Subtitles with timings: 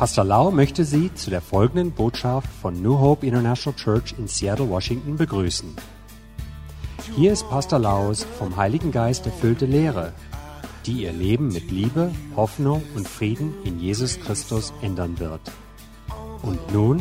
[0.00, 4.68] Pastor Lau möchte Sie zu der folgenden Botschaft von New Hope International Church in Seattle,
[4.70, 5.68] Washington begrüßen.
[7.16, 10.12] Hier ist Pastor Laus vom Heiligen Geist erfüllte Lehre,
[10.86, 15.42] die Ihr Leben mit Liebe, Hoffnung und Frieden in Jesus Christus ändern wird.
[16.42, 16.96] Und nun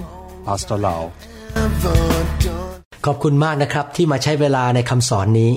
[0.46, 1.12] Pastor Lau.
[3.06, 5.52] ขอบคุณมากนะครับที่มาใช้เวลาในคำสอนนี้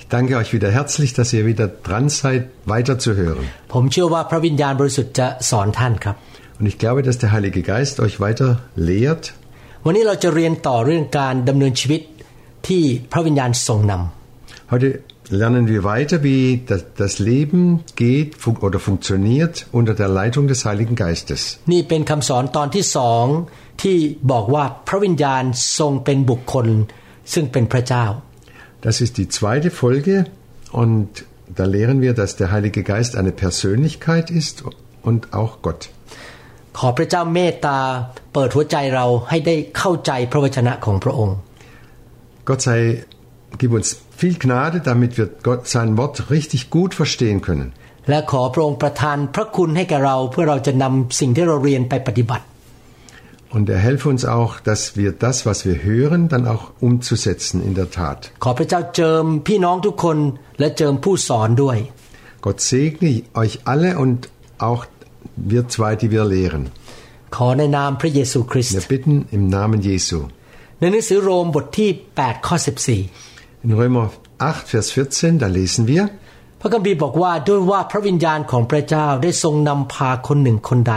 [0.00, 3.44] Ich danke euch wieder herzlich, dass ihr wieder dran seid, weiterzuhören.
[3.72, 6.16] ผมเชื่อว่าพระวิญญาณบริสุทธิ์จะสอนท่านครับ
[6.58, 8.48] Und ich glaube, dass der Heilige Geist euch weiter
[8.90, 9.24] lehrt.
[9.86, 12.02] วันนี้เราจะเรียนต่อเรื่องการดำเนินชีวิต
[12.68, 12.82] ที่
[13.12, 14.88] พระวิญญาณทรงนำ Heute
[15.42, 17.62] lernen wir weiter, wie das, das Leben
[18.04, 21.40] geht fun oder funktioniert unter der Leitung des Heiligen Geistes.
[21.72, 23.24] นี่เป็นคำสอนตอนที่สอง
[23.82, 23.96] ที่
[24.32, 25.42] บอกว่าพระวิญญาณ
[25.78, 26.66] ทรงเป็นบุคคล
[27.32, 28.06] ซึ่งเป็นพระเจ้า
[28.86, 30.14] Das ist die zweite Folge
[30.82, 31.08] und
[31.58, 34.56] da lehren wir, dass der Heilige Geist eine Persönlichkeit ist
[35.08, 35.82] und auch Gott.
[36.78, 37.78] ขอพระเจ้าเมตตา
[38.32, 41.36] เปิดหัวใจเราให้ได้เข้าใจพระวจนะของพระองค์
[42.48, 42.80] Gott sei,
[43.60, 43.88] gib uns
[44.20, 47.68] viel Gnade, damit wir Gott sein Wort richtig gut verstehen können.
[48.08, 52.44] และขอพระองค์ประทานพระคุณให้แก่เราเพื่อเราจะนำสิ่งที่เราเรียนไปปฏิบัติ
[53.56, 57.72] Und er helfe uns auch, dass wir das, was wir hören, dann auch umzusetzen in
[57.80, 58.18] der Tat.
[58.44, 60.18] ขอพระเจ้าเจิมพี่น้องทุกคน
[60.58, 61.78] และเจิมผู้สอนด้วย
[62.44, 63.12] Gott segne
[63.42, 64.18] euch alle und
[64.68, 64.82] auch
[65.52, 66.64] wir zwei, die wir lehren.
[67.36, 70.18] ขอในนามพระเยซูคริสต์ Wir bitten im Namen Jesu.
[70.80, 72.56] ในหนังสือโรมบทที่ 8 ข้อ
[73.64, 74.06] In Römer
[74.38, 80.94] 8, Vers 14, da lesen wir, 14 พระคัมภีร์บอกว่าด้วยว่าพระวิญญาณของพระเจ้าได้ทรงนำพาคนหนึ่งคนใด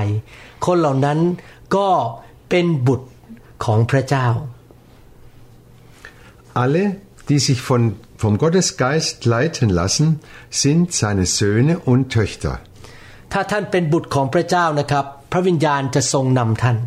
[0.66, 1.20] คนเหล่านั้น
[1.76, 1.90] ก็
[2.50, 3.08] เป็นบุตร
[3.66, 4.28] ของพระเจ้า
[6.56, 6.96] alle,
[7.30, 12.60] die sich von, vom Gottesgeist leiten lassen, sind seine Söhne und Töchter.
[13.33, 16.79] ถ้าท่านเป็นบุตรของพระเจ้านะครับ พระวิญญาณจะทรงนำท่าน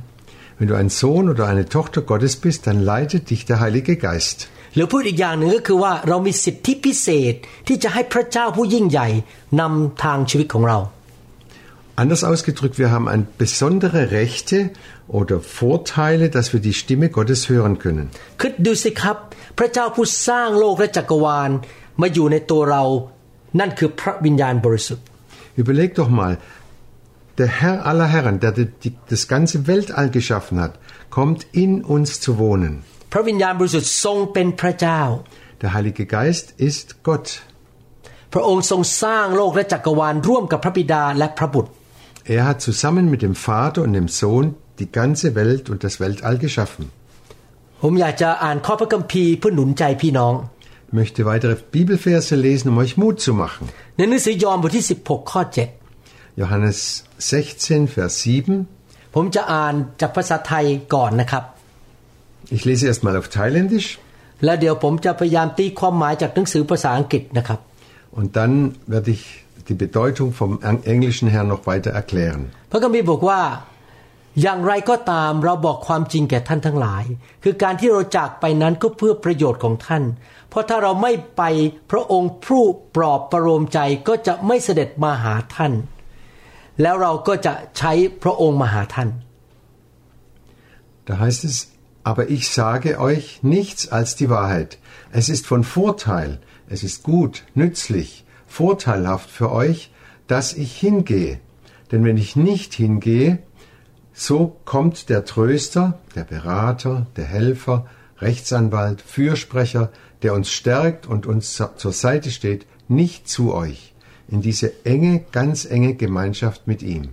[0.59, 4.37] Wenn du ein Sohn oder eine Tochter Gottes bist, dann leitet dich der Heilige Geist.
[4.75, 7.33] หรือพูดอีกอย่างหนึ่งก็คือว่าเรามีสิทธิพิเศษ
[7.67, 9.07] ที่จะให้พระเจ้าผู้ยิ่งใหญ่
[9.59, 10.79] นำทางชีวิตของเรา
[12.01, 14.57] Anders ausgedrückt, wir haben ein besondere Rechte
[15.19, 18.05] oder Vorteile, dass wir die Stimme Gottes hören können.
[18.41, 19.17] คิดดูสิครับ
[19.57, 21.49] พระเจ้าผู้สร้างโลกและจักรวาล
[22.01, 22.83] มาอยู่ในตัวเรา
[23.59, 25.05] นั่นคือพระวิญญาณบริสุทธิ์
[25.62, 26.38] Überleg doch mal,
[27.38, 30.78] der Herr aller Herren, der die, die, das ganze Weltall geschaffen hat,
[31.10, 32.72] kommt in uns zu wohnen.
[33.12, 35.00] พระวิญญาณบริสุทธิ์ทรงเป็นพระเจ้า
[35.62, 37.26] Der Heilige Geist ist Gott.
[38.32, 41.70] พระองค์ทรงสร้างโลกและจักรวาลร่วมกับพระบิดาและพระบุตร
[42.36, 44.46] Er hat zusammen mit dem Vater und dem Sohn
[44.80, 46.84] die ganze Welt und das Weltall geschaffen.
[47.82, 50.51] ผมอยากจะอ่านข้อพระคัมภีร์เพื่อหนุนใจพี่น้อง Ich
[50.98, 53.64] möchte weitere Bibelverse lesen, um euch Mut zu machen.
[53.96, 55.42] ในหนังสือยอห์นบทที่ 16 ข้อ
[56.40, 56.78] Johannes
[57.18, 58.48] 16, Vers 7.
[58.48, 60.64] 7 ผมจะอ่านจากภาษาไทย
[60.94, 61.44] ก่อนนะครับ
[62.56, 63.88] Ich lese erstmal auf Thailändisch
[64.44, 67.60] แล้วเดี๋ยวผมจะพยายามตีความหมายจากหนังสือภาษาอังกฤษนะครับ
[68.18, 68.52] und dann
[68.94, 69.22] werde ich
[69.68, 70.50] die Bedeutung vom
[70.94, 72.42] Englischen her noch weiter erklären.
[72.70, 73.40] พระคัมภีร์บอกว่า
[74.41, 77.03] อย่างไรก็ตามเราบอกความจริงแก่ท่านทั้งหลาย
[77.43, 80.03] คือการที่เราจากไปนั้นก็เพื่อประโยชน์ของท่าน
[80.49, 81.41] เพราะถ้าเราไม่ไป
[81.91, 82.63] พระองค์ผู้
[82.95, 85.73] ปลอบประโลมใจก็จะไม่เสด็จมาหาท่าน
[86.81, 87.91] แล้วเราก็จะใช้
[88.23, 89.09] พระองค์มาหาท่าน
[91.09, 91.55] Da heißt es,
[92.03, 94.71] aber ich sage euch nichts als die Wahrheit.
[95.11, 96.39] Es ist von Vorteil,
[96.69, 98.09] es ist gut, nützlich,
[98.47, 99.91] vorteilhaft für euch,
[100.27, 101.39] dass ich hingehe.
[101.91, 103.39] Denn wenn ich nicht hingehe,
[104.12, 107.86] so kommt der Tröster, der Berater, der Helfer,
[108.18, 109.90] Rechtsanwalt, Fürsprecher,
[110.22, 113.94] der uns stärkt und uns zur Seite steht, nicht zu euch,
[114.28, 117.10] in diese enge, ganz enge Gemeinschaft mit ihm.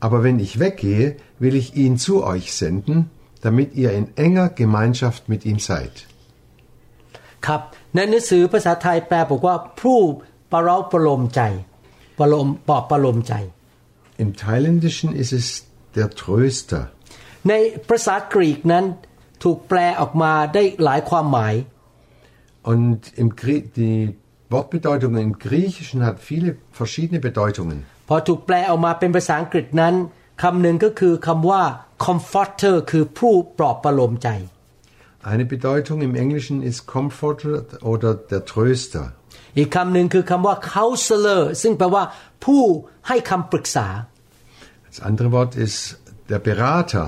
[0.00, 5.28] Aber wenn ich weggehe, will ich ihn zu euch senden, damit ihr in enger Gemeinschaft
[5.28, 6.06] mit ihm seid.
[7.46, 7.62] ครับ
[7.94, 9.98] ในหนังสือภาษาไทยแปลบอกว่าผู้
[10.52, 11.40] ประเราประโลมใจ
[12.18, 13.34] ประโลมปลอบประโลมใจ
[14.24, 15.46] Im Thailändischen ist es
[15.99, 16.81] der Tröster.
[17.49, 17.53] ใน
[17.89, 18.85] ภาษากรีกนั้น
[19.43, 21.53] ถูกแปลออกมาได้หลายความหมาย
[22.71, 23.99] Und im Grie die
[24.53, 26.49] Wortbedeutung im Griechischen hat viele
[26.79, 27.77] verschiedene Bedeutungen.
[28.09, 29.95] พอถูกแปลออกมาเป็นภาษาอังกฤษนั้น
[30.43, 31.63] คำหนึ่งก็คือคำว่า
[32.05, 34.29] comforter คือผู้ปลอบประโลมใจ
[35.31, 37.53] Eine Bedeutung im Englischen ist Comforter
[37.91, 39.05] oder der Tröster.
[39.57, 42.03] อีกคำหนึ่งคือคำว่า counselor ซึ่งแปลว่า
[42.45, 42.61] ผู้
[43.07, 43.87] ให้คำปรึกษา
[44.88, 45.78] Das andere Wort ist
[46.30, 47.06] der Berater.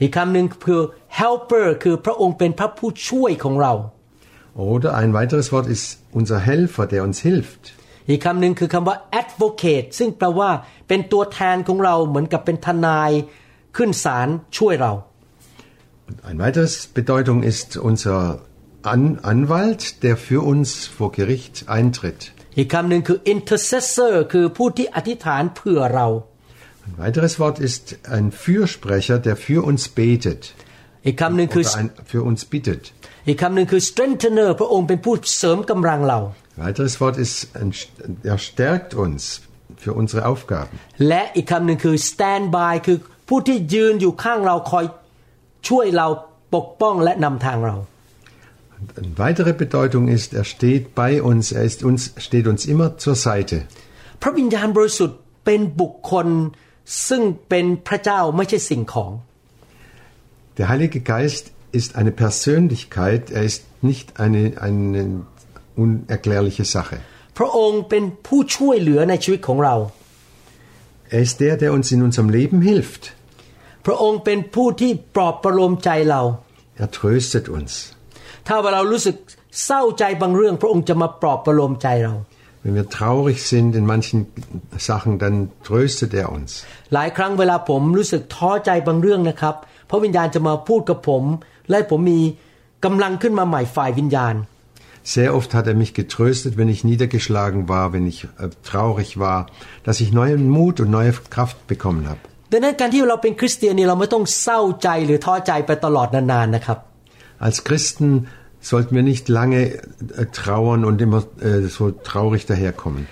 [0.00, 0.82] อีกคำหนึ่งคือ
[1.18, 3.74] helper คือพระองค์เป็นพระผู้ช่วยของเรา
[4.72, 5.86] Oder ein weiteres Wort ist
[6.18, 7.62] unser Helfer, der uns hilft.
[8.10, 10.50] อีกคำหนึ่งคือคำว่า advocate ซึ่งแปลว่า
[10.88, 13.10] เป็นตัวแทนของเราเหมือนกับเป็นทนาย
[13.76, 14.92] ขึ้นศาลช่วยเรา
[16.08, 18.18] Und ein weiteres Bedeutung ist unser
[18.92, 19.02] An
[19.32, 22.20] Anwalt, der für uns vor Gericht eintritt.
[22.58, 26.08] อีกคำหนึ่งคือ intercessor คือผู้ที่อธิษฐานเผื่อเรา
[26.86, 27.84] Ein weiteres Wort ist
[28.16, 30.42] ein Fürsprecher, der für uns betet
[31.06, 32.82] อีกคำหนึ่งคือ oder ein, für uns bittet.
[33.28, 36.18] อีกคำหนึ่งคือ strengthener พระองค์เป็นผู้เสริมกำลังเรา
[36.54, 37.70] Ein weiteres Wort ist, ein,
[38.32, 39.22] er stärkt uns
[39.84, 40.74] für unsere Aufgaben.
[41.08, 42.98] และอีกคำหนึ่งคือ stand by คือ
[43.28, 44.84] ผู้ที่ยืนอยู่ข้างเราคอย
[45.68, 46.06] ช่วยเรา
[46.54, 47.76] ปกป้องและนำทางเรา
[49.00, 53.16] Eine weitere Bedeutung ist, er steht bei uns, er ist uns, steht uns immer zur
[53.28, 53.56] Seite.
[54.22, 56.26] พระวิญญาณบริสุทธิ์เป็นบุคคล
[57.08, 59.10] ซึ่งเป็นพระเจ้าไม่ใช่สิ่งของ
[60.58, 61.44] Der Heilige Geist
[61.78, 65.02] ist eine Persönlichkeit, er ist nicht eine, eine
[65.82, 66.98] unerklärliche Sache.
[67.38, 69.76] พระองค์เป็นผู้ช่วยเหลือในชีวิตของเรา
[71.16, 73.02] Er ist der, der uns in unserem Leben hilft.
[73.86, 76.22] พระองค์เป็นผู้ที่ปลอบประโลมใจเรา
[76.82, 77.72] Er tröstet uns.
[78.46, 79.16] ถ้าเวลาเรารู้สึก
[79.64, 82.14] เศร้าใจบางเรื่อง พระองค์จะมาปลอบประโลมใจเรา
[82.66, 84.18] Wenn wir traurig sind in manchen
[84.90, 85.36] Sachen, dann
[85.68, 86.50] tröstet er uns.
[86.94, 89.54] หลายครั้งเวลาผมรู้สึกท้อใจบางเรื่องนะครับ
[89.90, 91.24] พระวิญญาณจะมาพูดกับผม
[91.68, 92.20] และให้ผมมี
[92.84, 94.36] กำลังขึ้นมาใหม่ฝ่ายวิญญาณ
[95.14, 99.40] Sehr oft hat er mich getröstet, wenn ich niedergeschlagen war, wenn ich äh, traurig war,
[99.86, 102.20] dass ich neuen Mut und neue Kraft bekommen habe.
[102.52, 106.78] ดังนั้นการที่เราเป็นคริสเตียนนี่เราไม่ต้องเศร้าใจหรือท้อใจไปตลอดนานๆนะครับ
[107.46, 108.10] Als Christen
[108.67, 113.07] sollten wir nicht lange äh, trauern und immer äh, so traurig daherkommen.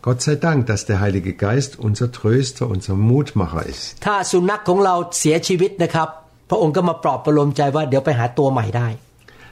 [0.00, 4.00] Gott sei Dank, dass der Heilige Geist unser Tröster, unser Mutmacher ist.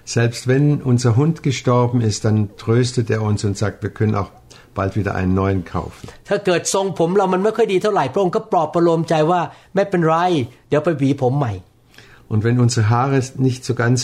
[0.05, 4.31] Selbst wenn unser Hund gestorben ist, dann tröstet er uns und sagt, wir können auch
[4.78, 6.04] bald wieder einen neuen kaufen.
[6.30, 9.42] ถ้าเกิดทรงผมเรามันไม่ค่อยดีเท่าไหร่ พระองค์ก็ปลอบประโลมใจว่า
[9.76, 10.16] ไม่เป็นไร
[10.70, 11.54] เดี๋ยวไปหวีผมใหม่
[12.32, 14.00] Und wenn unsere Haare nicht so ganz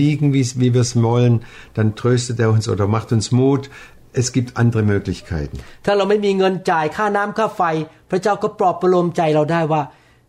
[0.00, 1.34] liegen, wie, wie wir es wollen,
[1.74, 3.70] dann tröstet er uns oder macht uns Mut.
[4.12, 5.56] Es gibt andere Möglichkeiten.
[5.84, 7.62] ถ้าเราไม่มีเงินจ่ายค่าน้ำค่าไฟ
[8.10, 9.82] พระเจ้าก็ปลอบประโลมใจเราได้ว่า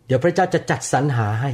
[0.06, 1.52] เดี๋ยวพระเจ้าจะจัดสรรหาให้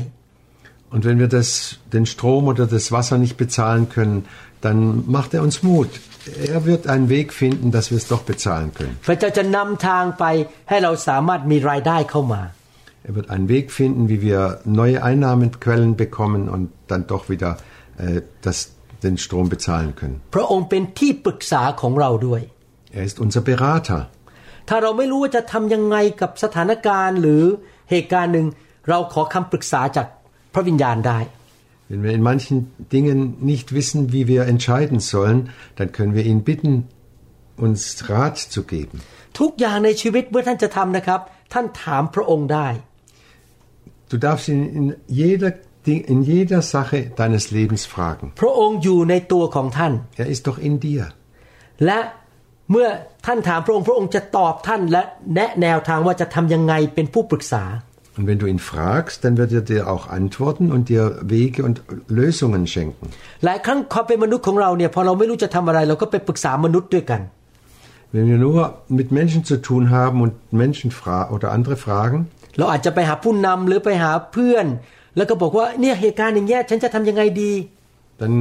[0.95, 4.17] Und wenn wir das, den Strom oder das Wasser nicht bezahlen können,
[4.65, 4.79] dann
[5.17, 5.91] macht er uns Mut.
[6.57, 8.95] Er wird einen Weg finden, dass wir es doch bezahlen können.
[9.09, 10.25] พระเจ้าจะนำทางไป
[10.69, 12.43] ให้เราสามารถมีรายได้เข้ามา
[13.09, 14.41] Er wird einen Weg finden, wie wir
[14.81, 17.51] neue Einnahmequellen bekommen und dann doch wieder
[17.99, 18.57] äh, das,
[19.05, 20.17] den Strom bezahlen können.
[20.35, 22.41] พระองค์เป็นที่ปรึกษาของเราด้วย
[22.99, 24.01] Er ist unser Berater.
[24.69, 27.43] ถ้าเราไม่รู้ว่าจะทำยังไงกับสถานการณ์หรือ
[27.91, 28.47] เหตุการณ์หนึ่ง
[28.89, 30.07] เราขอคำปรึกษาจาก
[30.55, 31.19] พระวิญญาณได้
[31.89, 32.57] Wenn wir in manchen
[32.97, 33.19] Dingen
[33.53, 35.39] nicht wissen, wie wir entscheiden sollen,
[35.79, 36.73] dann können wir ihn bitten,
[37.65, 37.81] uns
[38.11, 38.97] Rat zu geben.
[39.41, 41.21] ทุกอย่างในชีวิตเมื่อท่านจะทำนะครับ
[41.53, 42.69] ท่านถามพระองค์ได้
[44.11, 44.87] Du darfst ihn in
[45.21, 45.51] jeder,
[45.87, 48.27] Ding- in jeder Sache deines Lebens fragen.
[48.41, 49.93] พระองค์อยู่ในตัวของท่าน
[50.23, 51.03] Er ist doch in dir.
[51.87, 51.99] และ
[52.71, 52.89] เมื่อ
[53.27, 55.03] ท่านถามพระองค์พระองค์จะตอบท่านและ
[55.35, 57.65] แนะแนวทางว่าจะทำยังไงเป็นผู้ปรึกษา
[58.19, 61.77] Und wenn du ihn fragst, dann wird er dir auch antworten und dir Wege und
[62.19, 63.07] Lösungen schenken.
[63.45, 67.21] หลายครั้งความเป็นมนุษย์ของเราเนี่ยพอเราไม่รู้จะทำอะไร เราก็ไปปรึกษามนุษย์ด้วยกัน
[68.15, 68.59] Wenn wir nur
[68.99, 72.19] mit Menschen zu tun haben und Menschen fra oder andere fragen,
[72.59, 74.67] เราอาจจะไปหาผู้นำหรือไปหาเพื่อน
[75.17, 77.53] แล้วก็บอกว่าเนี่ยเหตุการณ์อย่างเงี้ยฉันจะทำยังไงดี
[78.21, 78.35] dann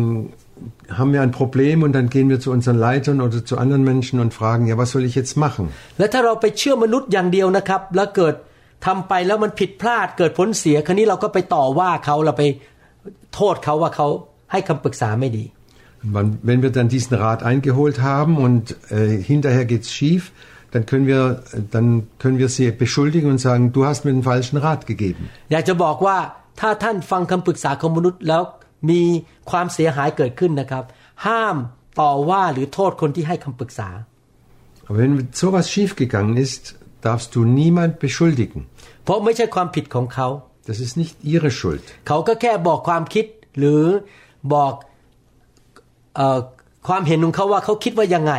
[0.98, 4.20] haben wir ein Problem und dann gehen wir zu unseren Leitern oder zu anderen Menschen
[4.20, 5.64] und fragen, ja, was soll ich jetzt machen?
[6.00, 8.36] และถ้าเราไปเชื่อมนุษย์อย่างเดียวนะครับ แล้วเกิด
[8.85, 12.45] ทำไปแล้วมันผิดพลาดเกิดผลเสียคราวนี้เราก็ไปต่อว่าเขาเราไป
[13.35, 14.09] โทษเขาว่าเขา
[14.53, 15.45] ให้คำปรึกษาไม่ดี
[16.03, 20.33] Und wann, wenn wir dann diesen Rat eingeholt haben und äh, hinterher geht's schief,
[20.73, 24.57] dann können wir, dann können wir sie beschuldigen und sagen, du hast mir den falschen
[24.67, 25.23] Rat gegeben.
[25.53, 26.19] อยากจะบอกว่า
[26.61, 28.43] ถ้าท่านฟังคำปรึกษาของมนุษย์แล้ว
[28.91, 29.03] มี
[29.51, 30.85] ความเสียหายเกิดขึ้นนะครับ
[31.27, 31.57] ห้าม
[32.01, 33.89] ต่อว่าหรือโทษคนที่ให้คำปรึกษา
[34.89, 38.62] Aber wenn sowas schiefgegangen ist, darfst du niemand beschuldigen.
[39.04, 40.28] เพราะไม่ใช่ความผิดของเขา
[40.70, 41.86] Das ist nicht ihre Schuld.
[42.08, 43.26] เขาก็แค่บอกความคิด
[43.58, 43.84] หรือ
[44.54, 44.74] บอก
[46.16, 46.40] เออ
[46.88, 48.34] ความเห็นของเขาว่าเขาคิดว่ายังไง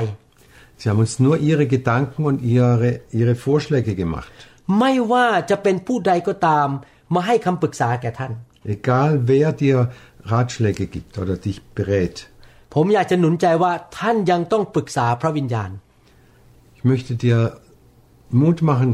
[0.80, 4.30] Sie haben uns nur ihre Gedanken und ihre, ihre Vorschläge gemacht.
[4.78, 6.68] ไม่ว่าจะเป็นผู้ใดก็ตาม
[7.14, 8.32] มาให้คำปรึกษาแก่ท่าน
[8.76, 9.76] Egal wer dir
[10.32, 12.16] Ratschläge gibt oder dich berät.
[12.74, 15.70] ผมอยากจะหนุนใจว่าท่านยังต้องปรึกษาพระวิญญาณ
[16.76, 17.38] Ich möchte dir
[18.40, 18.90] Mut machen,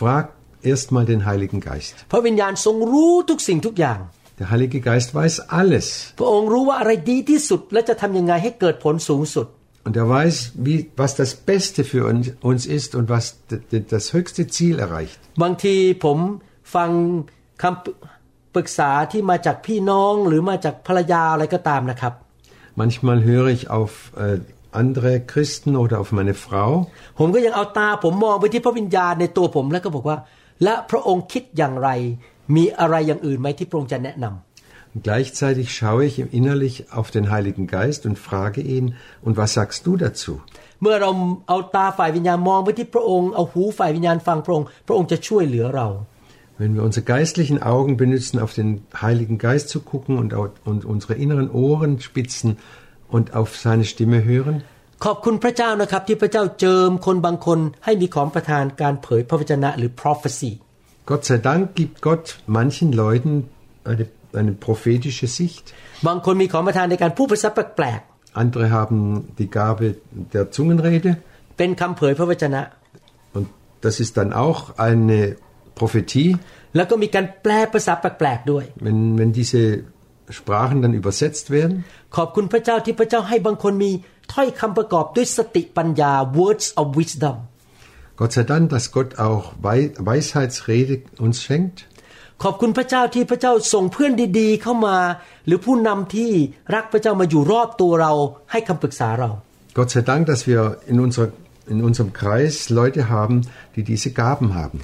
[0.00, 0.24] frag
[0.70, 1.94] erstmal den Heiligen Geist.
[2.12, 4.00] พระวิญญาณทรงรู้ทุกสิ่งทุกอย่าง
[4.40, 5.86] Der Heilige Geist weiß alles.
[6.18, 9.46] พระองค์รู้ว่าอะไรดีที่สุด และจะทำยังไงให้เกิดผลสูงสุด
[9.86, 10.36] Und er weiß,
[10.66, 14.76] wie, was das Beste für uns, uns ist und was d- d- das höchste Ziel
[14.86, 15.18] erreicht.
[15.42, 15.74] บางที
[16.04, 16.18] ผม
[16.74, 16.90] ฟัง
[17.62, 22.12] คำปรึกษาที่มาจากพี่น้องหรือมาจากภรรยาอะไรก็ตามนะครับ
[22.82, 23.92] Manchmal höre ich auf
[24.24, 24.38] äh,
[24.80, 26.70] andere Christen oder auf meine Frau
[27.18, 30.18] ผมก็ยังเอาตาผมมองไปที่พระวิญญาณในตัวผมแล้วก็บอกว่า
[30.64, 31.88] และพระองค์คิดอย่างไร
[32.56, 34.52] มีอะไรอย่างอื่นไหมที่พระองค์จะแนะนำ
[34.94, 39.54] und gleichzeitig schaue ich ihm innerlich auf den Heiligen Geist und frage ihn, und was
[39.54, 40.32] sagst du dazu?
[40.82, 41.10] เมื่อเรา
[41.48, 45.88] เอาตาฝ่ายวิญญาณมองไปที่พระองค์เอาหูฝ่ายวิญญาณฟังพระองค์ พระองค์จะช่วยเหลือเรา
[46.60, 48.70] Wenn wir unsere geistlichen Augen benutzen, auf den
[49.04, 52.50] Heiligen Geist zu gucken und, au- und unsere inneren Ohren spitzen
[53.14, 54.56] und auf seine Stimme hören,
[55.04, 60.52] ขอบคุณพระเจ้านะครับ ที่พระเจ้าเจิมคนบางคนให้มีของประทานการเผยพระวจนะหรือ prophecy
[61.10, 62.24] Gott sei Dank gibt Gott
[62.58, 63.32] manchen Leuten
[63.90, 64.04] eine,
[64.40, 65.64] eine prophetische Sicht.
[66.06, 68.00] บางคนมีของประทานในการพูดภาษาแปลก
[68.42, 68.98] Andere haben
[69.38, 69.86] die Gabe
[70.34, 72.60] der Zungenrede ๆเป็นคำเผยพระวจนะ
[73.36, 73.46] und
[73.84, 75.18] das ist dann auch eine
[75.78, 76.28] Prophetie,
[76.76, 79.62] แล้วก็มีการแปลภาษาแปลกๆด้วย wenn, wenn diese
[80.29, 81.85] Sprachen dann übersetzt werden.
[88.15, 91.85] Gott sei Dank, dass Gott auch Weisheitsrede uns schenkt.
[92.43, 94.97] ขอบคุณพระเจ้าที่พระเจ้าส่งเพื่อนดีๆเข้ามา
[99.77, 101.29] Gott sei Dank, dass wir in, unserer,
[101.67, 103.41] in unserem Kreis Leute haben,
[103.75, 104.79] die diese Gaben haben.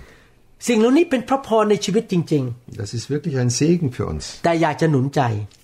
[0.69, 2.45] สิ่งเหล่านี้เป็นพระพรในชีวิตจริง
[2.83, 4.25] Das ist wirklich ein Segen für uns.
[4.37, 5.21] ๆ แต่อยากจะหนุนใจ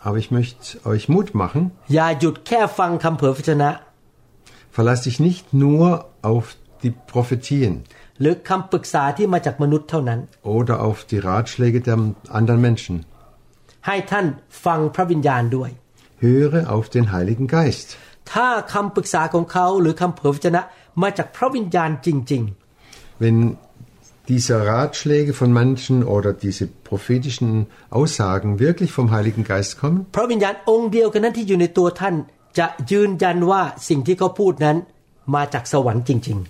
[0.06, 0.56] Aber ich möchte
[0.92, 1.60] euch Mut machen.
[1.94, 3.70] อย่าหยุดแค่ฟังคำเผยพระวจนะ
[4.76, 5.84] Verlass dich nicht nur
[6.30, 6.44] auf
[6.82, 7.72] die Prophetien
[8.20, 10.20] หรือคำปรึกษาที่มาจากมนุษย์เท่านั้น
[10.56, 11.96] oder auf die Ratschläge der
[12.38, 12.94] anderen Menschen.
[13.86, 14.26] ให้ท่าน
[14.64, 15.70] ฟังพระวิญญาณด้วย
[16.26, 17.88] Höre auf den Heiligen Geist.
[18.32, 20.62] ถ้าคำปรึกษาของเขาหรือคำเผยพระวจนะ
[21.02, 22.42] มาจากพระวิญญาณจริง
[23.22, 23.38] Wenn
[24.28, 32.14] diese Ratschläge von manchen oder diese prophetischen Aussagen wirklich vom Heiligen Geist kommen, ๆ พระวิญญาณองค์เดียวกันนั้นที่อยู่ในตัวท่าน
[32.58, 34.76] จะยืนยันว่าสิ่งที่เขาพูดนั้น
[35.34, 36.40] มาจากสวรรค์จริง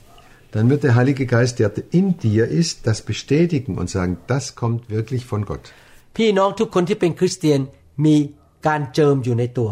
[0.55, 4.89] dann wird der Heilige Geist, der in dir ist, das bestätigen und sagen, das kommt
[4.89, 5.65] wirklich von Gott.
[5.91, 7.61] ๆ พี่น้องทุกคนที่เป็นคริสเตียน
[8.07, 8.17] มี
[8.67, 9.71] การเจิมอยู่ในตัว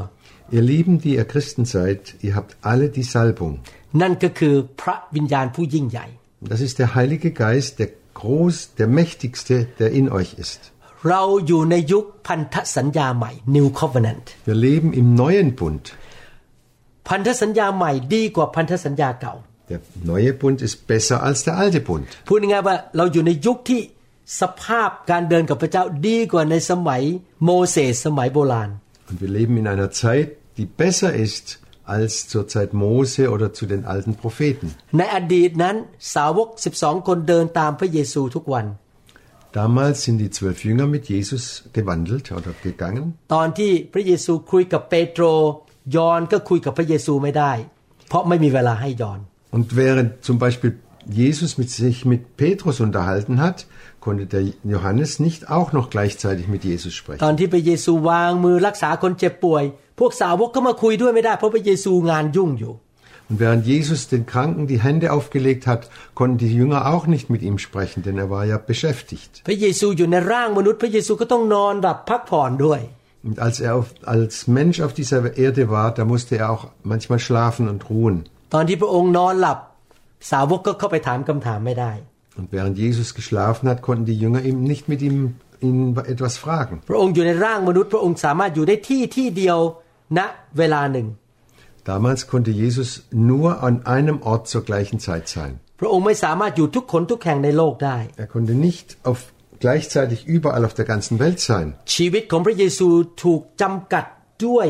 [0.57, 3.53] Ihr Lieben, die ihr Christen seid, ihr habt alle die Salbung.
[4.03, 6.07] นั่นก็คือพระวิญญาณผู้ยิ่งใหญ่
[6.53, 10.61] Das ist der Heilige Geist, der groß, der mächtigste, der in euch ist.
[11.11, 15.85] เราอยู่ในยุคพันธสัญญาใหม่ New Covenant Wir leben im neuen Bund.
[17.09, 19.35] พันธสัญญาใหม่ดีกว่าพันธสัญญาเก่า
[19.71, 19.81] Der
[20.13, 22.09] neue Bund ist besser als der alte Bund.
[22.29, 23.81] พูดง่ายๆว่าเราอยู่ในยุคที่
[24.41, 27.03] สภาพการเดินกับพระเจ้าดีกว่าในสมัย
[27.45, 28.71] โมเสสสมัยโบราณ
[29.09, 30.29] Und wir leben in einer Zeit,
[30.59, 31.47] die besser ist
[31.95, 34.67] als zur Zeit Mose oder zu den alten Propheten.
[34.99, 35.77] ในอดีตนั้น
[36.15, 38.67] สาวก 12 คนเดินตามพระเยซูทุกวัน
[39.61, 41.45] Damals sind die zwölf Jünger mit Jesus
[41.77, 43.05] gewandelt oder gegangen.
[43.35, 45.25] ตอนที่พระเยซูคุยกับเปโตร
[45.97, 47.53] ยอนก็คุยกับพระเยซูไม่ได้
[48.09, 49.21] เพราะไม่มีเวลาให้ยอน
[49.57, 50.73] Und während zum Beispiel
[51.23, 53.59] Jesus mit sich mit Petrus unterhalten hat,
[54.05, 57.23] konnte der Johannes nicht auch noch gleichzeitig mit Jesus ต sprechen.
[57.27, 59.65] อนที่พระเยซูวางมือรักษาคนเจ็บป่วย
[59.99, 62.75] พวกสาวกก็มาคุยด้วยไม่ได้ เพราะพระเยซูงานยุ่งอยู่
[63.31, 67.41] Und während Jesus den Kranken die Hände aufgelegt hat, konnten die Jünger auch nicht mit
[67.41, 69.31] ihm sprechen, denn er war ja beschäftigt.
[69.49, 72.81] พระเยซูอยู่ในร่างมนุษย์ พระเยซูก็ต้องนอนหลับพักผ่อนด้วย
[73.27, 77.21] Und als er auf, als Mensch auf dieser Erde war, da musste er auch manchmal
[77.27, 78.17] schlafen und ruhen.
[78.55, 79.59] ตอนที่พระองค์นอนหลับ
[80.31, 81.93] สาวกก็เข้าไปถามคำถามไม่ได้
[82.39, 85.17] Und während Jesus geschlafen hat, konnten die Jünger ihm nicht mit ihm,
[85.61, 85.79] ihn
[86.15, 86.75] etwas fragen.
[90.07, 92.91] พระองค์อยู่ในร่างมนุษย์ พระองค์สามารถอยู่ได้ที่ที่เดียวณเวลาหนึ่ง Damals konnte Jesus
[93.31, 95.53] nur an einem Ort zur gleichen Zeit sein.
[95.81, 99.21] พระองค์ไม่สามารถอยู่ทุกคนทุกแห่งในโลกได้ Er konnte nicht auf,
[99.65, 101.67] gleichzeitig überall auf der ganzen Welt sein.
[101.95, 102.89] ชีวิตของพระเยซู
[103.25, 104.05] ถูกจำกัด
[104.47, 104.69] ด้วย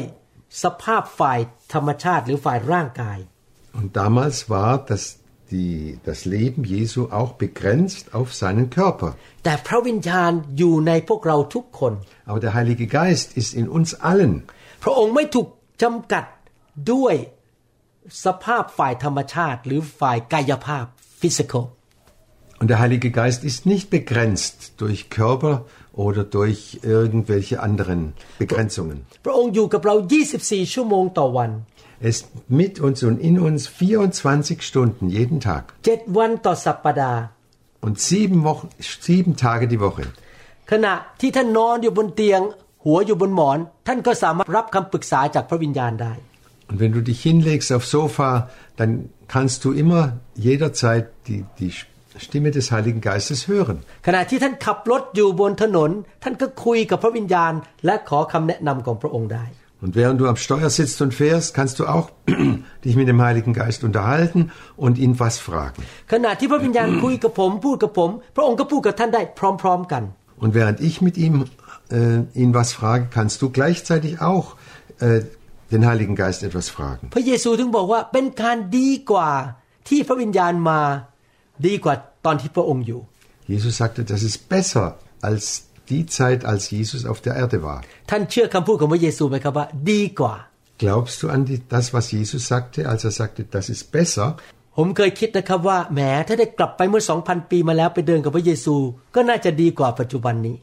[0.64, 1.38] สภาพฝ่าย
[1.72, 3.18] ธรรมชาติหรือฝ่ายร่างกาย
[3.80, 5.02] Und damals war das,
[5.52, 5.75] die,
[6.08, 9.11] das Leben Jesu auch begrenzt auf seinen Körper.
[9.44, 11.92] แต่พระวิญญาณอยู่ในพวกเราทุกคน
[12.28, 14.34] Aber der Heilige Geist ist in uns allen.
[14.82, 15.49] พระองค์ไม่ถูก
[15.82, 16.25] จำกัด
[16.92, 17.14] ด้วย
[18.25, 20.84] สภาพฝ่ายธรรมชาติ หรือฝ่ายกายภาพ
[21.20, 21.64] physical
[22.61, 25.54] Und der Heilige Geist ist nicht begrenzt durch Körper
[26.04, 28.00] oder durch irgendwelche anderen
[28.42, 28.99] Begrenzungen.
[29.25, 29.94] พระองค์อยู่กับเรา
[30.34, 31.50] 24 ชั่วโมงต่อวัน
[32.04, 32.25] Er ist
[32.61, 37.20] mit uns und in uns 24 Stunden jeden Tag 7 วันต่อสัปปดาห์
[37.87, 38.68] und sieben, Wochen,
[39.08, 40.04] sieben Tage die Woche.
[40.72, 42.40] ขณะที่ท่านนอนอยู่บนเตียง
[42.84, 46.12] หัวอยู่บนหมอน ท่านก็สามารถรับคำปรึกษาจากพระวิญญาณได้
[46.68, 48.30] Und wenn du dich hinlegst aufs Sofa,
[48.78, 48.90] dann
[49.34, 50.02] kannst du immer
[50.49, 51.70] jederzeit die, die
[52.26, 53.76] Stimme des Heiligen Geistes hören.
[54.06, 55.90] ขณะที่ท่านขับรถอยู่บนถนน
[56.22, 57.52] ท่านก็คุยกับพระวิญญาณ
[57.87, 59.44] และขอคำแนะนำของพระองค์ได้
[59.84, 62.06] Und während du am Steuer sitzt und fährst, kannst du auch
[62.84, 64.40] dich mit dem Heiligen Geist unterhalten
[64.84, 65.80] und ihn was fragen.
[66.12, 69.22] ขณะที่พระวิญญาณคุยกับผมพูดกับผม พระองค์ก็พูดกับท่านได้
[69.62, 70.02] พร้อมๆกัน
[70.42, 71.34] Und während ich mit ihm
[71.90, 74.56] äh, ihn was frage, kannst du gleichzeitig auch
[75.00, 75.20] äh,
[75.72, 77.04] den Heiligen Geist etwas fragen.
[77.14, 79.30] พระเยซูถึงบอกว่าเป็นการดีกว่า
[79.88, 80.80] ที่พระวิญญาณมา
[81.66, 81.94] ดีกว่า
[82.25, 83.00] ตอนที่พระองค์อยู่
[83.52, 84.87] Jesus sagte, das ist besser
[85.28, 85.44] als
[85.90, 87.78] die Zeit, als Jesus auf der Erde war.
[88.11, 90.34] ท่านเชื่อคำพูดของพระเยซูไหมครับว่า ดีกว่า
[90.82, 94.28] Glaubst du an die, das, was Jesus sagte, als er sagte, das ist besser?
[94.76, 98.76] ผมเคยคิดนะครับว่าแหมถ้าได้กลับไปเมื่อ 2,000 ปีมาแล้วไปเดินกับพระเยซู
[99.14, 100.56] ก็น่าจะดีกว่าปัจจุบันนี้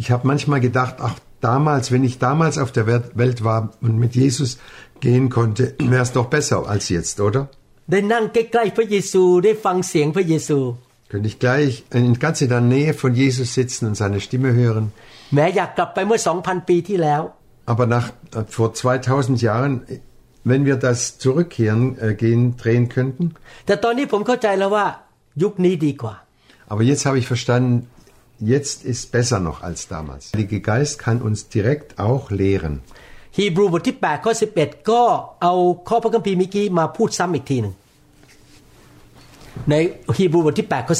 [0.00, 3.98] Ich habe manchmal gedacht, ach, damals, wenn ich damals auf der Welt Welt war und
[3.98, 4.58] mit Jesus
[5.00, 7.42] gehen konnte, wäre es doch besser als jetzt, oder?
[7.90, 10.58] ได้นั่งใกล้ๆพระเยซูได้ฟังเสียงพระเยซู
[11.10, 14.84] Könnte ich gleich in ganz in der Nähe von Jesus sitzen und seine Stimme hören.
[15.34, 17.22] แม้อยากกลับไปเมื่อ 2,000 ปีที่แล้ว
[17.72, 18.06] Aber nach
[18.38, 19.98] äh, vor 2000 Jahren, äh,
[20.50, 23.24] wenn wir das zurückkehren äh, gehen drehen könnten.
[23.66, 24.86] แต่ตอนนี้ผมเข้าใจแล้วว่า
[25.42, 26.14] ยุคนี้ดีกว่า
[26.70, 27.74] Aber jetzt habe ich verstanden,
[28.41, 30.31] jetzt ist besser noch als damals.
[30.31, 32.81] Der Heilige Geist kann uns direkt auch lehren.
[33.37, 35.01] ฮีบรูบทที่8ข้อ11 ก็
[35.41, 35.53] เอา
[35.89, 37.75] ข้อพระคัมภีร์เมื่อกี้มาพูดซ้ำอีกทีหนึ่ง
[39.69, 39.73] ใน
[40.17, 40.95] ฮีบรูบทที่8ข้อ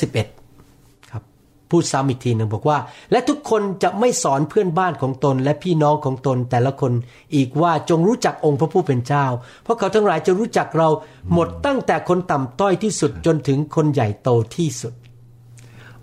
[0.51, 1.23] 11ครับ
[1.71, 2.77] พูดซ้ำอีกทีหนึ่งบอกว่า
[3.11, 6.93] และทุกคนจะไม่สอนเพื่อนบ้านของตน และพี่น้องของตนแต่ละคน
[7.35, 9.25] อีกว่าจงรู้จักองค์พระผู้เป็นเจ้า
[9.63, 10.89] เพราะเขาทั้งหลายจะรู้จักเรา
[11.33, 14.93] หมดตั้งแต่คนต่ำต้อยที่สุดจนถึงคนใหญ่โตที่สุด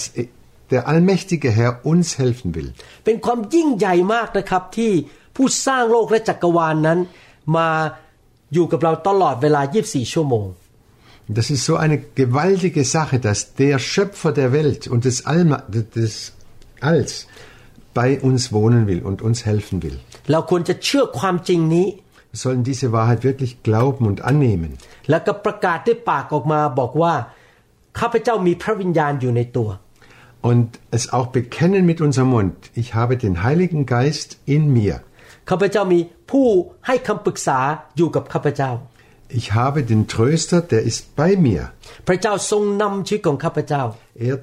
[0.72, 2.70] der allmächtige Herr uns helfen will.
[3.04, 4.92] เป็นความยิ่งใหญ่มากนะครับที่
[5.37, 6.98] ผู้สร้างโลกและจักรวาลนนั้น
[7.56, 7.68] มา
[8.54, 10.46] อยู่กับเราตลอดเวลา 24 ชั่วโมง
[11.38, 16.32] Das ist so eine gewaltige Sache, dass der Schöpfer der Welt und des, Allma des
[16.80, 17.12] Alls
[17.94, 19.96] bei uns wohnen will und uns helfen will.
[20.32, 21.87] เราควรจะเชื่อความจริงนี้
[22.32, 24.70] Wir sollen diese Wahrheit wirklich glauben und annehmen
[25.09, 27.13] แล้วก็ประกาศด้วยปากออกมาบอกว่า
[27.99, 29.69] ข้าพเจ้ามีพระวิญญาณอยู่ในตัว
[30.49, 30.67] und
[30.97, 32.55] es auch bekennen mit unserem Mund.
[32.73, 34.95] Ich habe den Heiligen Geist in mir.
[35.49, 35.99] ข้าพเจ้ามี
[36.31, 36.47] ผู้
[36.87, 37.59] ให้คำปรึกษา
[37.97, 38.71] อยู่กับข้าพเจ้า
[39.39, 41.61] Ich habe den Tröster, der ist bei mir.
[42.07, 43.83] พระเจ้าทรงนำชีวิตของข้าพเจ้า
[44.29, 44.37] Er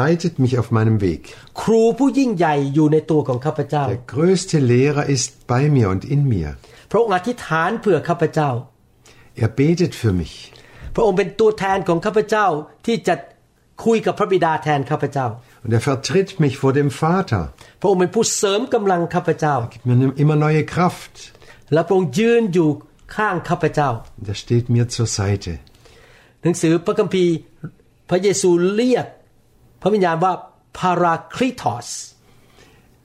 [0.00, 1.20] leitet mich auf meinem Weg.
[1.60, 6.48] ครูผู้ยิ่งใหญ่อยู่ในตัวของข้าพเจ้า Der größte Lehrer ist bei mir und in mir.
[6.90, 8.50] พระองค์อธิษฐานเผื่อข้าพเจ้า
[9.43, 10.33] Er betet für mich.
[10.95, 12.47] พระองค์เป็นตัวแทนของข้าพเจ้า
[12.85, 13.15] ที่จะ
[13.85, 15.27] คุยกับพระบิดาแทนข้าพเจ้า
[15.65, 17.41] Und er vertritt mich vor dem Vater.
[17.81, 21.15] พระองค์เป็นผู้เสริมกำลังข้าพเจ้า Gibt mir immer neue Kraft.
[21.73, 22.69] และพระองค์ยืนอยู่
[23.15, 23.89] ข้างข้าพเจ้า
[24.19, 25.53] Und er steht mir zur Seite.
[26.43, 27.33] หนังสือพระคัมภีร์
[28.09, 29.07] พระเยซูเรียก
[29.81, 30.33] พระวิญญาณว่า
[30.77, 31.89] พาราคริทอส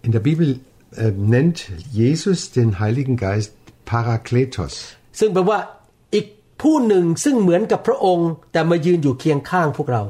[0.07, 0.49] In der Bibel
[1.03, 1.59] äh, nennt
[2.01, 3.53] Jesus den Heiligen Geist
[3.91, 4.75] Parakletos.
[5.21, 5.59] ซึ่งแปลว่า
[6.14, 6.26] อีก
[6.62, 10.04] ผู้หนึ่งซึ่งเหมือนกับพระองค์แต่มายืนอยู่เคียงข้างพวกเรา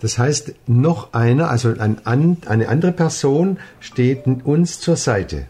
[0.00, 5.46] Das heißt, noch einer, also ein, eine andere Person steht uns zur Seite.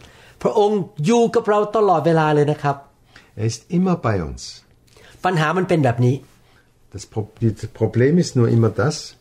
[3.35, 4.65] Er ist immer bei uns.
[6.91, 7.05] Das
[7.73, 9.15] Problem ist nur immer das.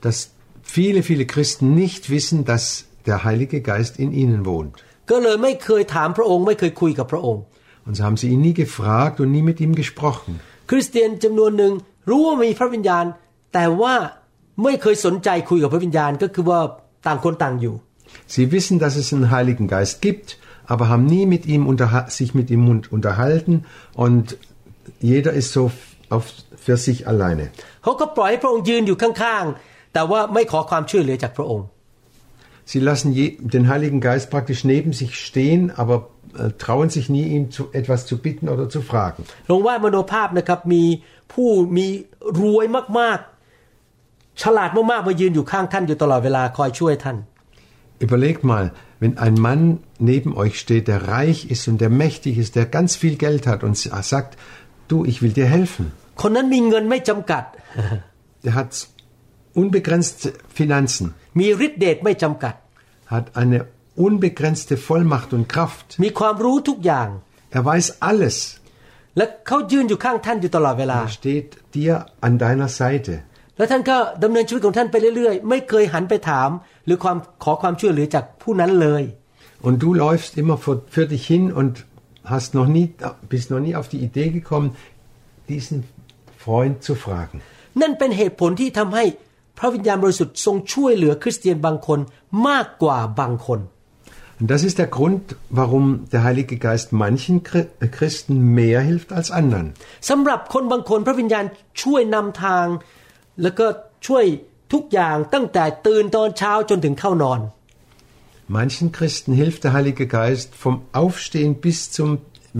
[0.00, 0.30] Dass
[0.62, 4.84] viele, viele Christen nicht wissen, dass der Heilige Geist in ihnen wohnt.
[5.09, 7.43] ก็เลยไม่เคยถามพระองค์ไม่เคยคุยกับพระองค์
[7.85, 10.31] Und so haben sie ihn nie gefragt und nie mit ihm gesprochen.
[10.69, 11.73] คริสเตียนจำนวนหนึ่ง
[12.09, 13.05] รู้ว่ามีพระวิญญาณ
[13.53, 13.93] แต่ว่า
[14.63, 16.59] ไม่เคยสนใจคุยกับพระวิญญาณก็คือว่า
[17.07, 17.75] ต่างคนต่างอยู่
[18.35, 20.27] Sie wissen, dass es einen Heiligen Geist gibt,
[20.71, 21.61] aber haben nie mit ihm
[22.19, 22.63] sich mit ihm
[22.95, 23.53] unterhalten
[24.03, 24.37] und
[25.11, 25.63] jeder ist so
[26.15, 26.25] auf,
[26.65, 27.45] für sich alleine.
[27.83, 31.65] เขาก็ปล่อยให้พระองค์ยืนอยู่ข้างๆ แต่ว่าไม่ขอความช่วยเหลือจากพระองค์
[32.67, 35.95] Sie lassen je, den Heiligen Geist praktisch neben sich stehen, aber
[36.37, 39.21] äh, trauen sich nie, ihm zu, etwas zu bitten oder zu fragen.
[39.51, 40.83] ลงว่ามโนภาพนะครับมี
[41.33, 41.87] ผู้มี
[42.41, 42.65] รวย
[42.99, 43.19] มาก
[44.41, 47.17] ฉลาดมากๆมายืนอยู่ข้างท่านอยู่ตลอดเวลาคอยช่วยท่าน
[48.05, 48.65] Überlegt mal,
[49.01, 49.61] wenn ein Mann
[49.99, 53.63] neben euch steht, der reich ist und der mächtig ist, der ganz viel Geld hat
[53.63, 54.31] und sagt,
[54.89, 55.85] du, ich will dir helfen.
[56.21, 57.43] คนนั้นมีเงินไม่จำกัด
[58.45, 58.71] Der hat
[59.61, 60.27] unbegrenzte
[60.59, 61.05] Finanzen,
[61.39, 62.55] มีฤทธิเดชไม่จำกัด
[63.13, 63.59] hat eine
[64.07, 65.87] unbegrenzte Vollmacht und Kraft.
[66.03, 67.07] มีความรู้ทุกอย่าง
[67.57, 68.37] Er weiß alles.
[69.17, 71.93] และเขายืนอยู่ข้างท่านอยู่ตลอดเวลา Er steht dir
[72.27, 73.15] an deiner Seite.
[73.57, 76.49] แล้วท่านก็ดำเนินชีวิตของท่านไปเรื่อยๆ ไม่เคยหันไปถาม
[76.85, 79.03] หรือความขอความช่วยเหลือจากผู้นั้นเลย
[79.67, 81.73] Und du läufst immer für, für dich hin und
[82.33, 82.87] hast noch nie,
[83.33, 84.69] bist noch nie auf die Idee gekommen,
[85.51, 85.77] diesen
[86.43, 87.37] Freund zu fragen.
[87.81, 89.05] นั่นเป็นเหตุผลที่ทำให้
[89.57, 91.99] พระวิญญาณบริสุทธิ์ทรงช่วยเหลือคริสเตียนบางคน
[92.47, 93.61] มากกว่าบางคน
[94.39, 95.23] Und das ist der Grund,
[95.59, 99.65] warum der Heilige Geist manchen Chri- Christen mehr hilft als anderen.
[100.09, 101.45] สำหรับคนบางคนพระวิญญาณ
[101.81, 102.65] ช่วยนำทาง
[103.41, 103.65] แล้วก็
[104.07, 104.25] ช่วย
[104.73, 107.39] ทุกอย่างตั้งแต่ตื่นตอนเช้าจนถึงเข้านอน
[108.57, 112.09] Manchen Christen hilft der Heilige Geist vom Aufstehen bis zum,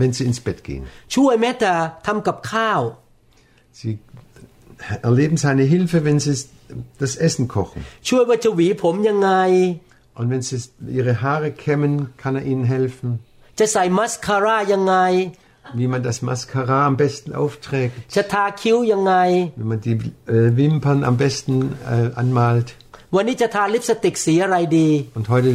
[0.00, 0.82] wenn sie ins Bett gehen.
[1.14, 1.72] ช่วยแม้แต่
[2.06, 2.80] ทำกับข้าว
[3.78, 3.92] Sie
[5.02, 6.34] erleben seine Hilfe, wenn sie
[7.02, 7.80] das Essen kochen.
[8.08, 9.30] ช่วยว่าจะหวีผมยังไง
[10.18, 10.58] Und wenn sie
[10.98, 11.92] ihre Haare kämmen,
[12.22, 13.08] kann er ihnen helfen.
[13.58, 14.96] จะใส่มัสคาร่ายังไง
[15.80, 17.94] Wie man das Mascara am besten aufträgt.
[18.16, 19.14] จะทาคิ้วยังไง
[19.60, 19.96] Wie man die
[20.34, 21.54] äh, Wimpern am besten
[21.94, 22.68] äh, anmalt.
[23.16, 25.50] วันนี้จะทาลิปสติกสีอะไรดี Und heute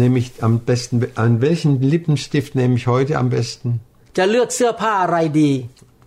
[0.00, 0.94] nehme ich am besten,
[1.26, 3.68] an welchen Lippenstift nehme ich heute am besten?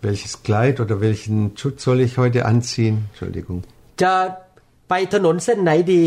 [0.00, 2.96] ะเลือกเสื้อผ้าอะไรดี Welches Kleid oder welchen Schutz soll ich heute anziehen?
[3.10, 3.58] Entschuldigung.
[4.02, 4.14] จะ
[4.88, 6.04] ไปถนนเส้นไหนดี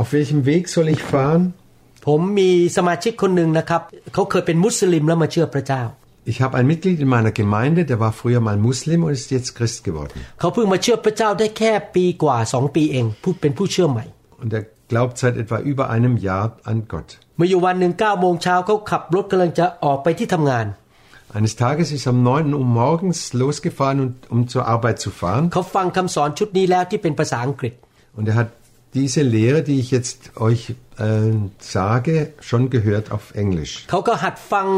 [0.00, 1.44] Auf welchem Weg soll ich fahren?
[2.06, 3.82] ผมมีสมาชิกคนหนึ่งนะครับ
[4.14, 5.82] เขาเคยเป็นมุสลิมแล้วมาเชื่อพระเจ้า
[6.32, 9.50] Ich habe ein Mitglied in meiner Gemeinde, der war früher mal Muslim und ist jetzt
[9.58, 10.18] Christ geworden.
[10.40, 14.04] เขาเพิ่งมาเชื่อพระเจ้าได้แค่ปีกว่าสองปีเองผู้เป็นผู้เชื่อใหม่
[14.42, 17.08] Und er glaubt seit etwa über einem Jahr an Gott.
[17.36, 20.66] เมื่ออยู่วันหนึ่งเก้าโมงเช้าเขาขับรถกำลังจะออกไปที่ทำงาน
[21.38, 25.44] Eines Tages ist er um 9 Uhr morgens losgefahren, und, um zur Arbeit zu fahren.
[25.54, 27.74] เขาฟังคำสอนชุดนี้แล้วที่เป็นภาษาอังกฤษ
[28.18, 28.48] Und er hat
[28.98, 30.60] diese Lehre, die ich jetzt euch
[31.06, 31.32] äh,
[31.76, 32.14] sage,
[32.48, 33.72] schon gehört auf Englisch.
[33.90, 34.68] เขาก็หัดฟัง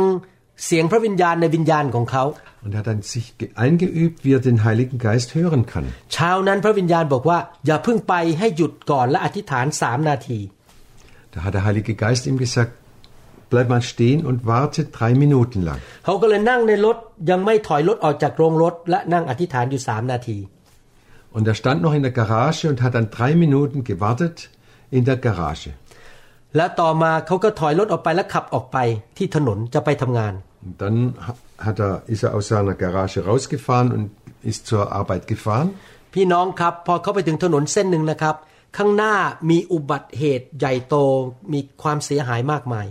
[0.66, 2.24] เสียงพระวิญญาณในวิญญาณของเขา
[2.64, 5.84] Und er hat dann sich ge- eingeübt, wie er den Heiligen Geist hören kann.
[6.14, 10.40] เช้านั้นพระวิญญาณบอกว่า อย่าเพิ่งไปให้หยุดก่อนและอธิษฐานสามนาที
[11.34, 12.72] Da hat der Heilige Geist ihm gesagt,
[13.52, 15.78] bleib mal stehen und warte drei Minuten lang.
[16.04, 16.96] เขาก็เลยนั่งในรถ
[17.30, 20.38] ยังไม่ถอยรถออกจากโรงรถ และนั่งอธิษฐานอยู่สามนาที
[21.36, 24.36] Und er stand noch in der Garage und hat dann drei Minuten gewartet
[24.96, 25.70] in der Garage.
[26.56, 28.78] และต่อมาเขาก็ถอยรถออกไปและขับออกไป
[29.16, 30.34] ที่ถนนจะไปทำงาน
[30.66, 34.04] Und dann ha- hat er, ist er aus seiner Garage rausgefahren und
[34.50, 35.68] ist zur Arbeit gefahren.
[36.14, 38.36] พี่น้องครับพอเขาไปถึงถนนเส้นหนึ่งนะครับ
[38.76, 39.14] ข้างหน้า
[39.50, 40.94] มีอุบัติเหตุใหญ่โต
[41.52, 42.86] มีความเสียหายมากมาย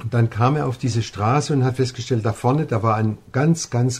[0.00, 3.10] Und dann kam er auf diese Straße und hat festgestellt, da vorne, da war ein
[3.38, 3.90] ganz, ganz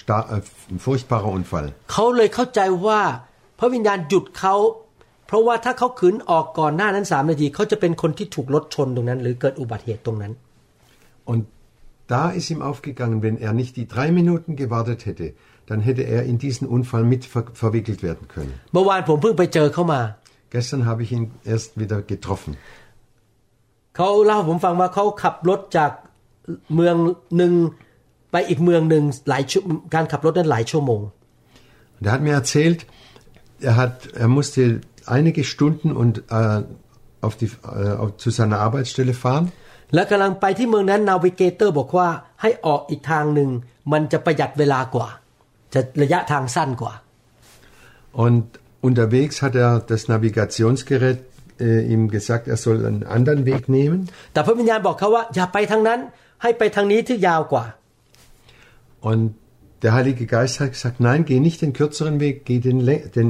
[0.00, 0.40] star- äh,
[0.72, 1.66] ein furchtbarer Unfall.
[1.92, 3.00] เขาเลยเข้าใจว่า
[3.58, 4.54] พระวิญญาณหยุดเขา
[5.26, 10.32] เพราะว่าถ้าเขาขืนออกก่อนหน้านั้นสามนาทีเขาจะเป็นคนที่ถูกรถชนตรงนั้น หรือเกิดอุบัติเหตุตรงนั้น
[11.30, 11.42] Und
[12.14, 15.26] da ist ihm aufgegangen, wenn er nicht die drei Minuten gewartet hätte,
[15.68, 18.52] dann hätte er in diesen Unfall mit ver verwickelt werden können.
[18.72, 20.00] เมื่อวานผมเพิ่งไปเจอเขามา
[20.56, 22.52] Gestern habe ich ihn erst wieder getroffen.
[23.96, 25.90] เขาเล่าให้ผมฟังว่าเขาขับรถจาก
[26.74, 26.96] เมือง
[27.36, 27.52] หนึ่ง
[28.32, 29.62] ไปอีกเมืองหนึ่งหลายชั่ว
[29.94, 31.02] การขับรถนั้นหลายชั่วโมง
[31.96, 32.86] Und er hat mir erzählt,
[33.60, 34.80] er, hat, er musste
[35.16, 36.62] einige Stunden und, äh,
[37.20, 39.46] auf die, äh, auf, zu seiner Arbeitsstelle fahren.
[39.94, 42.08] และกำลังไปที่เมืองนั้นนาวิเกเตอร์บอกว่า
[42.42, 43.50] ให้ออกอีกทางหนึ่ง
[43.92, 45.08] มันจะประหยัดเวลากว่า
[45.74, 46.94] จะระยะทางสั้นกว่า
[48.24, 48.44] Und
[48.88, 51.20] unterwegs hat er das Navigationsgerät
[51.66, 54.00] äh, ihm gesagt, er soll einen anderen Weg nehmen.
[54.32, 56.00] แต่พระวิญญาณบอกเขาว่าอย่าไปทางนั้น
[56.42, 57.64] ให้ไปทางนี้ที่ยาวกว่า
[59.10, 59.22] Und
[59.82, 63.28] der Heilige Geist hat gesagt, nein, geh nicht den kürzeren Weg, geh den, lä- den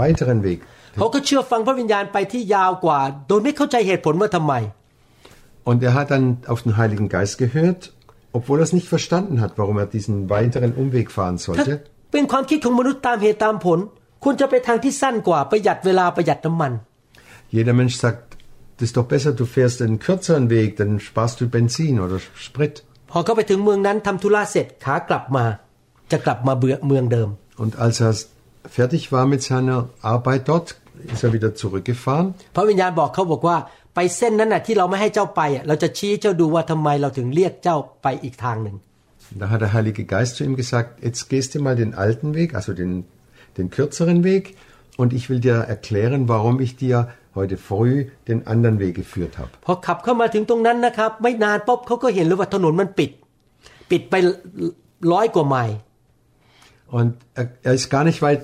[0.00, 0.58] weiteren Weg.
[0.98, 4.54] เขาก็เชื่อฟังพระวิญญาณไปที่ยาวกว่า โดยไม่เข้าใจเหตุผลว่าทำไม
[5.68, 7.80] Und er hat dann auf den Heiligen Geist gehört,
[8.36, 11.74] obwohl er es nicht verstanden hat, warum er diesen weiteren Umweg fahren ถ้า sollte.
[12.12, 13.78] เป็นความคิดของมนุษย์ตามเหตุตามผล
[14.24, 16.72] ควรจะไปทางที่สั้นกว่าประหยัดเวลาประหยัดน้ำมัน
[17.56, 18.36] Jeder Mensch sagt,
[18.76, 22.74] das ist doch besser, du fährst den kürzeren Weg, dann sparst du Benzin oder Sprit.
[23.10, 25.44] พอเขาไปถึงเมืองนั้นทำธุระเสร็จขากลับมา
[26.12, 27.28] จะกลับมาเบือเมืองเดิม
[27.62, 28.12] Und als er
[28.76, 29.78] fertig war mit seiner
[30.14, 30.68] Arbeit dort,
[31.12, 32.26] ist er wieder zurückgefahren.
[32.56, 33.56] พระวิญญาณบอกเขาบอกว่า
[33.94, 38.76] ไปเส้นนั้นน่ะที่เราไม่ให้เจ้าไปอ่ะเราจะชี้ให้เจ้าดูว่าทำไมเราถึงเรียกเจ้าไปอีกทางหนึ่ง
[39.40, 42.54] Da hat der Heilige Geist zu ihm gesagt, jetzt gehst du mal den alten Weg,
[42.54, 43.04] also den,
[43.58, 44.56] den kürzeren Weg,
[44.96, 47.95] und ich will dir erklären, warum ich dir heute früh
[48.29, 49.51] den anderen Weg geführt habe.
[49.65, 53.11] พอขับเข้ามาถึงตรงนั้นนะครับ ไม่นานป๊บเขาก็เห็นเลยว่าถนนมันปิด
[53.91, 54.15] ปิดไป
[55.13, 55.75] ร้อยกว่าไมล์
[56.97, 58.41] Und er, er ist gar nicht weit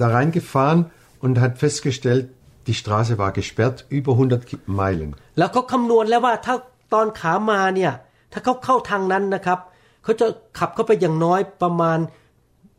[0.00, 0.80] da reingefahren
[1.24, 2.24] und hat festgestellt,
[2.66, 5.10] die Straße war gesperrt, über 100 Ki- Meilen.
[5.38, 6.54] แล้วเขาคำนวณแล้วว่าถ้า
[6.94, 7.92] ตอนขามาเนี่ย
[8.32, 9.58] ถ้าเขาเข้าทางนั้นนะครับ
[10.04, 10.26] เขาจะ
[10.58, 11.98] ขับเข้าไปอย่างน้อยประมาณ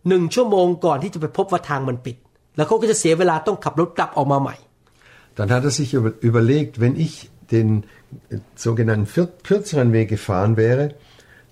[0.07, 2.15] หนึ่งชั่วโมงก่อนที่จะไปพบว่าทางมันปิด
[2.55, 4.55] แล้วเขาก็จะเสียเวลาต้องขับรถกลับออกมาใหม่
[5.36, 7.68] Dann hat er sich über, überlegt, wenn ich den
[8.30, 10.84] äh, sogenannten vier- kürzeren Weg gefahren wäre,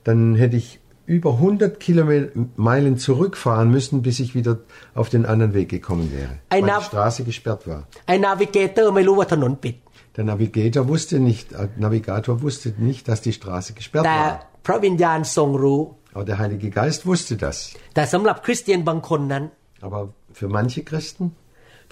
[0.04, 0.68] dann hätte ich
[1.06, 4.58] über 100 Kilometer Meilen zurückfahren müssen, bis ich wieder
[4.94, 7.80] auf den anderen Weg gekommen wäre, weil Ein Nav- die Straße gesperrt war.
[8.08, 9.76] ไอ้นาวิเกเตอร์ไม่รู้ว่าถนนปิด
[10.16, 14.30] Der Navigator wusste nicht, äh, Navigator wusste nicht, dass die Straße gesperrt แต่ war.
[14.66, 15.80] พระวิญญาณทรงรู้
[16.14, 17.56] Aber der Heilige Geist wusste das.
[17.94, 19.44] แต่สำหรับคริสเตียนบางคนนั้น
[19.86, 20.00] Aber
[20.38, 21.43] für manche Christen พ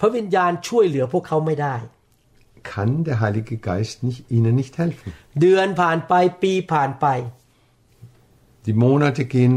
[0.03, 1.75] ระวิญญาณช่วยเหลือพวกเขาไม่ได้
[2.73, 5.07] kann der Heilige Geist nicht, ihnen nicht helfen.
[5.41, 7.05] เดือนผ่านไปปีผ่านไป
[8.67, 9.53] Die Monate gehen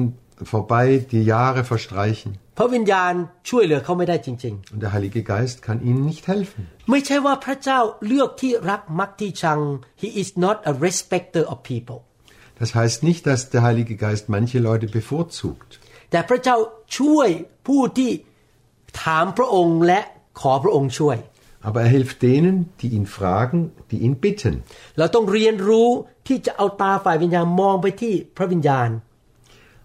[0.53, 3.13] vorbei, die Jahre verstreichen พระวิญญาณ
[3.49, 6.61] ช่วยเหลือเขาไม่ได้จริง und der Heilige Geist kann ihnen nicht helfen.
[6.77, 9.61] ๆ ไม่ใช่ว่าพระเจ้าเลือกที่รักมักที่ชัง
[10.03, 11.99] he is not a respecter of people
[12.61, 15.71] Das heißt nicht, dass der Heilige Geist manche Leute bevorzugt.
[16.11, 16.57] แต่พระเจ้า
[16.99, 17.29] ช่วย
[17.67, 18.11] ผู้ที่
[19.03, 20.01] ถามพระองค์และ
[20.41, 21.19] ขอพระองค์ช่วย
[21.69, 23.59] Aber er hilft denen, die ihn fragen,
[23.91, 24.55] die ihn bitten.
[24.99, 25.89] เราต้องเรียนรู้
[26.27, 28.91] ที่จะเอาตาฝ่ายวิญญาณมองไปที่พระวิญญาณ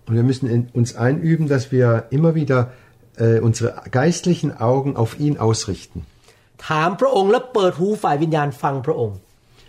[0.07, 2.59] Und wir müssen in- uns einüben, dass wir immer wieder
[3.25, 5.99] äh, unsere geistlichen Augen auf ihn ausrichten
[6.67, 9.17] ถามพระองค์และเปิดหูฝ่ายวิญญาณฟังพระองค์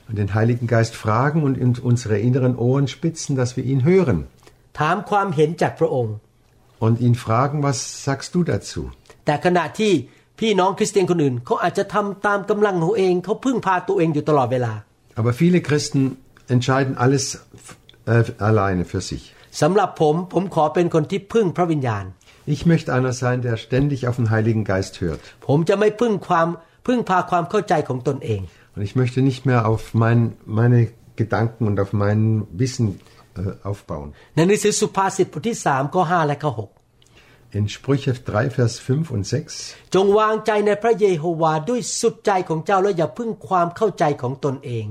[0.08, 4.18] und den Heiligen Geist fragen und in unsere inneren Ohren spitzen, dass wir ihn hören
[4.80, 6.14] ถามความเห็นจากพระองค์
[6.86, 8.82] und ihn fragen, was sagst du dazu?
[9.26, 9.92] แต่ขณะที่
[10.40, 14.72] พี่น้องคริสเตียนคนอื่นเขาอาจจะทำตามกำลังของตัวเองเขาพึ่งพาตัวเองอยู่ตลอดเวลา
[15.18, 16.02] Aber viele Christen
[16.54, 17.24] entscheiden alles
[18.12, 19.22] äh, alleine für sich.
[19.62, 22.04] สำหรับผมผมขอเป็นคนที่พึ่งพระวิญญาณ
[22.54, 25.20] Ich möchte einer sein, der ständig auf den Heiligen Geist hört.
[25.46, 26.48] ผมจะไม่พึ่งความ
[26.86, 28.40] พึ่งพาความเข้าใจของตนเอง
[28.74, 30.20] Und ich möchte nicht mehr auf mein,
[30.60, 30.78] meine
[31.20, 32.20] Gedanken und auf mein
[32.62, 32.86] Wissen
[33.40, 34.08] äh, aufbauen.
[34.36, 36.81] ในหนังสือสุภาษิตบทที่3ข้อ5และข้อ6
[37.58, 39.74] In Sprüche 3, Vers 5 und 6.
[39.94, 44.86] จงวางใจในพระเยโฮวาด้วยสุดใจของเจ้าและอย่าพึ่งความเข้าใจของตนเอง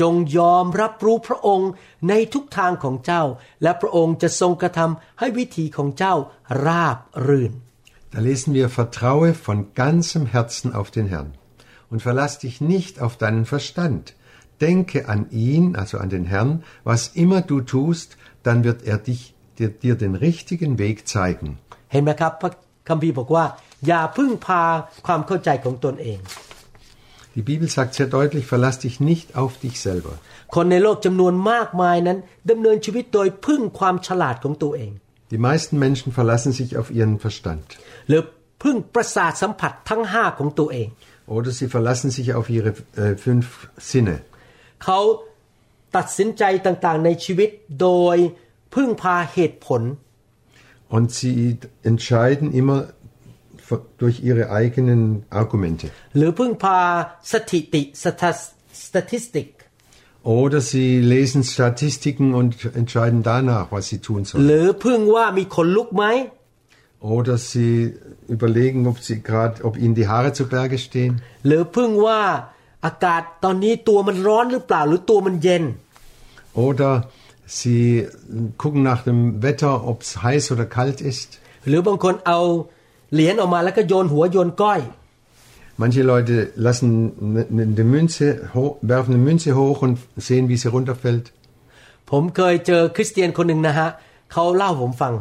[0.00, 1.70] จงยอมรับรู้พระองค์
[2.08, 3.22] ในทุกทางของเจ้า
[3.62, 6.14] และพระองค์จะทรงกระทำให้วิถีของเจ้า
[6.64, 7.54] ราบรื่น
[8.10, 11.34] Da lesen wir, vertraue von ganzem Herzen auf den Herrn
[11.90, 14.14] und verlass dich nicht auf deinen Verstand.
[14.62, 19.34] Denke an ihn, also an den Herrn, was immer du tust, dann wird er dich,
[19.58, 21.58] dir, dir den richtigen Weg zeigen.
[21.93, 22.51] เห็นไหมครับพระ
[22.89, 23.45] คัมภีร์บอกว่า
[23.87, 24.63] อย่าพึ่งพา
[25.07, 26.19] ความเข้าใจของตนเอง
[27.35, 30.13] Die Bibel sagt sehr deutlich, verlass dich nicht auf dich selber.
[30.55, 32.17] คนในโลกจำนวนมากมายนั้น
[32.49, 34.91] ดำเนินชีวิตโดยพึ่งความฉลาดของตัวเอง
[35.33, 37.65] Die meisten Menschen verlassen sich auf ihren Verstand.
[38.07, 38.21] หรือ
[38.63, 40.87] พึ่งประสาทสัมผัสทั้งห้าของตัวเอง
[41.35, 42.71] Oder sie verlassen sich auf ihre
[43.03, 43.45] äh, fünf
[43.91, 44.17] Sinne.
[44.83, 44.99] เขา
[45.97, 47.49] ตัดสินใจต่างๆในชีวิต
[47.81, 48.17] โดย
[48.75, 49.81] พึ่งพาเหตุผล
[50.96, 51.38] Und sie
[51.90, 52.78] entscheiden immer
[53.68, 55.00] ver- durch ihre eigenen
[55.40, 55.86] Argumente.
[56.16, 56.78] หรือพึ่งพา
[57.32, 57.82] สถิติ
[58.86, 59.48] statistic
[60.40, 64.42] Oder sie lesen Statistiken und entscheiden danach, was sie tun ห sollen.
[64.50, 66.04] รือพึ่งว่ามีขนลุกไหม
[67.16, 67.74] Oder sie
[68.34, 71.12] überlegen, ob, sie grad, ob ihnen die Haare zu Berge stehen.
[71.46, 72.20] หรือพึ่งว่า
[72.84, 75.64] อากาศตอนนี้ตัวมันร้อนหรือเปล่าหรือตัวมันเย็น
[76.66, 76.92] Oder
[77.58, 78.06] sie
[78.62, 81.28] gucken nach dem Wetter, ob es heiß oder kalt ist.
[81.68, 82.40] หรือบางคนเอา
[83.14, 84.80] เหรียญออกมาแล้วก็โยนหัวโยนก้อย
[85.82, 86.90] Manche Leute lassen
[87.34, 89.94] ne- ne- eine Münze, ho- werfen eine Münze hoch und
[90.28, 91.26] sehen, wie sie runterfällt.
[92.10, 93.88] ผมเคยเจอคริสเตียนคนหนึ่งนะฮะ
[94.32, 95.12] เขาเล่าผมฟัง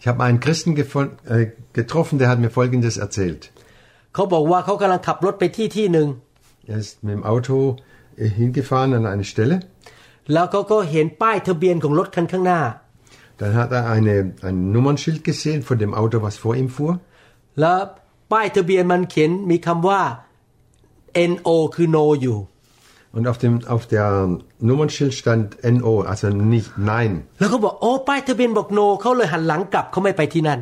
[0.00, 1.44] Ich habe einen Christen gefol- äh,
[1.78, 3.42] getroffen, der hat mir Folgendes erzählt.
[4.14, 6.08] เขาบอกว่าเขากำลังขับรถไปที่ที่หนึ่ง
[6.72, 7.56] Er ist mit dem Auto
[8.22, 9.56] äh, hingefahren an eine Stelle.
[10.32, 12.60] แล้วเขาก็เห็นป้ายทะเบียนของรถคันข้างหน้า
[13.40, 16.92] Dann hat er eine, ein Nummernschild gesehen von dem Auto, was vor ihm fuhr.
[17.60, 17.78] แล้ว
[18.32, 20.02] ป้ายทะเบียนมันเขียนมีคำว่า
[21.30, 22.38] NO คือ no อยู่
[23.16, 24.08] Und auf dem auf der
[24.68, 27.12] Nummernschild stand NO, also nicht Nein.
[27.38, 30.60] แล้วเขาบอกโอ้ป้ายทะเบียนบอก no เขาเลยหันหลังกลับเขาไม่ไปที่นั่น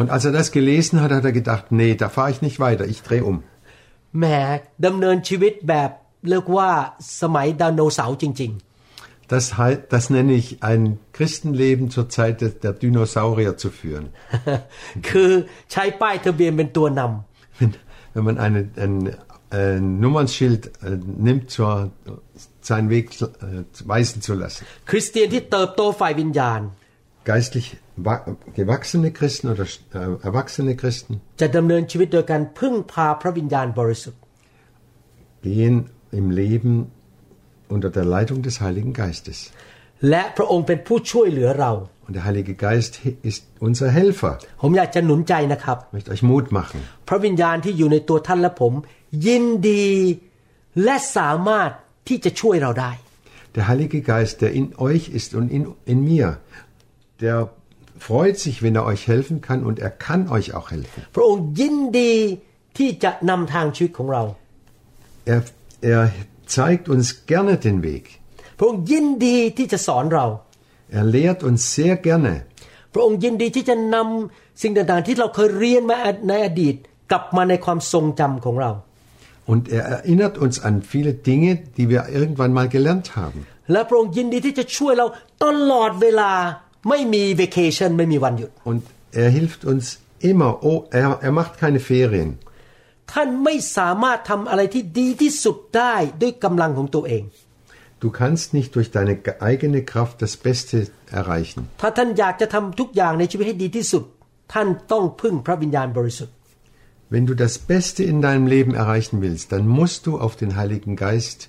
[0.00, 2.84] Und als er das gelesen hat, hat er gedacht, nee, da fahre ich nicht weiter,
[2.92, 3.36] ich drehe um.
[4.18, 4.24] แหม
[4.86, 5.90] ดำเนินชีวิตแบบ
[6.28, 6.70] เรียกว่า
[7.22, 8.52] สมัยไดโนเสาร์จริง
[9.34, 10.82] Das, hei- das nenne ich ein
[11.16, 14.06] Christenleben zur Zeit der, der Dinosaurier zu führen.
[14.58, 15.30] ๆ คือ
[15.72, 17.00] ใช้ป้ายทะเบียนเป็นตัวน
[17.58, 17.70] wenn,
[18.14, 18.94] wenn man eine, ein,
[19.60, 21.72] ein Nummernschild äh, nimmt, zur,
[22.68, 23.26] seinen Weg äh,
[23.92, 24.62] weisen zu lassen.
[24.90, 26.60] คริสเตียนที่เติบโตฝ่ายวิญญาณ
[27.30, 27.68] Geistlich
[28.08, 28.24] wa-
[28.58, 29.66] gewachsene Christen oder
[29.98, 34.20] äh, erwachsene Christen จะดำเนินชีวิตโดยการพึ่งพาพระวิญญาณบริสุทธิ์
[35.44, 35.74] gehen
[36.20, 36.72] im Leben
[37.74, 39.38] unter der Leitung des Heiligen Geistes.
[40.10, 41.72] และพระองค์เป็นผู้ช่วยเหลือเรา
[42.06, 42.92] Und der Heilige Geist
[43.30, 44.32] ist unser Helfer.
[44.62, 46.78] ผมอยากจะหนุนใจนะครับ Ich möchte euch Mut machen.
[47.08, 48.72] พระวิญญาณที่อยู่ในตัวท่านและผม
[49.26, 49.88] ยินดี
[50.84, 51.70] และสามารถ
[52.08, 52.92] ที่จะช่วยเราได้
[53.56, 56.26] Der Heilige Geist, der in euch ist und in, in mir,
[57.24, 57.36] der
[58.08, 61.00] freut sich, wenn er euch helfen kann und er kann euch auch helfen.
[61.14, 62.14] พระองค์ยินดี
[62.78, 64.22] ที่จะนำทางชีวิตของเรา
[65.32, 65.40] Er,
[65.92, 66.10] er
[66.46, 68.04] zeigt uns gerne den Weg.
[68.58, 70.26] พระองค์ยินดีที่จะสอนเรา
[70.96, 72.34] Er lehrt uns sehr gerne.
[72.92, 75.96] พระองค์ยินดีที่จะนำสิ่งต่างๆ ที่เราเคยเรียนมา
[76.28, 76.74] ในอดีต
[77.10, 78.72] กลับมาในความทรงจำของเรา
[79.52, 83.38] Und er erinnert uns an viele Dinge, die wir irgendwann mal gelernt haben.
[83.72, 85.06] และพระองค์ยินดีที่จะช่วยเรา
[85.44, 86.32] ตลอดเวลา
[86.88, 88.80] ไม่มี vacation ไม่มีวันหยุด Und
[89.22, 89.84] er hilft uns
[90.30, 90.50] immer.
[90.68, 92.28] Oh, er, er macht keine Ferien.
[93.11, 97.23] ท่านไม่สามารถทำอะไรที่ดีที่สุดได้ด้วยกำลังของตัวเอง
[98.03, 99.13] Du kannst nicht durch deine
[99.49, 100.77] eigene Kraft das Beste
[101.19, 101.59] erreichen.
[101.81, 104.03] ถ้าท่านอยากจะทำทุกอย่างในชีวิตให้ดีที่สุด
[104.53, 106.35] ท่านต้องพึ่งพระวิญญาณบริสุทธิ์
[107.13, 110.93] Wenn du das Beste in deinem Leben erreichen willst, dann musst du auf den Heiligen
[111.05, 111.39] Geist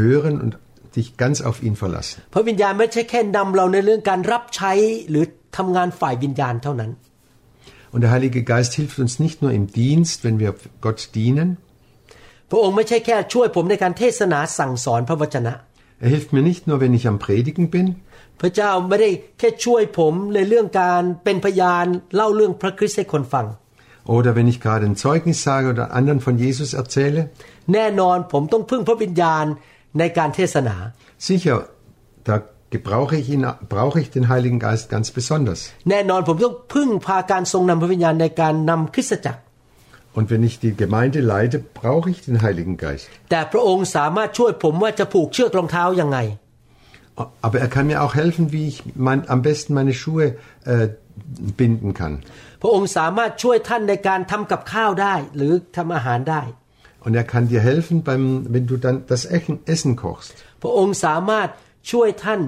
[0.00, 0.52] hören und
[0.96, 2.16] dich ganz auf ihn verlassen.
[2.34, 4.72] พระวิญญาณไม่ใช่แค่นำเราในเรื่องการรับใช้
[5.10, 5.24] หรือ
[5.56, 6.90] ทำงานฝ่ายวิญญาณเท่านั้น
[7.93, 10.51] Und der Heilige Geist hilft uns nicht nur im Dienst, wenn wir
[10.85, 11.49] Gott dienen.
[12.49, 15.53] พระองค์ไม่ใช่แค่ช่วยผมในการเทศนาสั่งสอนพระวจนะ
[16.03, 17.87] Er hilft mir nicht nur, wenn ich am Predigen bin.
[18.41, 23.45] พระเจ้าไม่ได้แค่ช่วยผมในเรื่องการเป็นพยานเล่าเรื่องพระคริสต์ให้คนฟัง
[24.15, 27.21] Oder wenn ich gerade ein Zeugnis sage oder anderen von Jesus erzähle.
[27.73, 29.45] แน่นอนผมต้องพึ่งพระวิญญาณ
[29.99, 30.75] ในการเทศนา
[31.25, 31.57] Sicher,
[32.27, 32.35] da
[32.75, 33.43] gebrauche ich ihn,
[33.75, 35.59] brauche ich den Heiligen Geist ganz besonders.
[35.89, 39.41] แน่นอนผมต้องพึ่งพาการทรงนำพระวิญญาณในการนำคริสตจักร
[40.17, 43.05] Und wenn ich die Gemeinde leite, brauche ich den Heiligen Geist.
[43.31, 46.19] แต่พระองค์สามารถช่วยผมว่าจะผูกเชือกรองเท้ายังไง
[47.45, 50.25] Aber er kann mir auch helfen, wie ich mein, am besten meine Schuhe
[50.73, 50.87] äh,
[51.59, 52.13] binden kann.
[52.61, 56.41] พระองค์สามารถช่วยท่านในการทำกับข้าวได้ หรือทำอาหารได้
[57.05, 60.31] Und er kann dir helfen, beim, wenn du dann das Echen, Essen kochst.
[60.61, 61.49] พระองค์สามารถ
[61.91, 62.41] ช่วยท่าน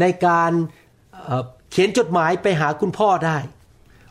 [0.00, 0.52] ในการ
[1.24, 3.38] เอ่อเขียนจดหมายไปหาคุณพ่อได้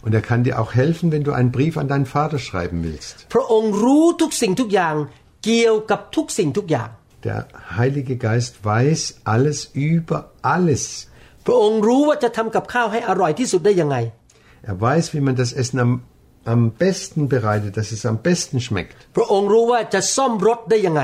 [0.06, 3.16] Und er kann dir auch helfen, wenn du einen Brief an deinen Vater schreiben willst.
[3.34, 4.96] พระองค์รู้ทุกสิ่งทุกอย่าง
[5.46, 6.90] เกี่ยวกับทุกสิ่งทุกอย่าง
[7.28, 7.40] Der
[7.78, 9.02] Heilige Geist weiß
[9.34, 9.58] alles
[9.92, 10.18] über
[10.56, 10.84] alles.
[11.46, 13.98] พระองค์รู้ว่าจะทำกับข้าวให้อร่อยที่สุดได้ยังไง
[14.70, 15.92] Er weiß, wie man das Essen am,
[16.54, 18.96] am besten bereitet, dass es am besten schmeckt.
[19.16, 21.04] พระองค์รู้ว่าจะซ่อมรถได้ยังไง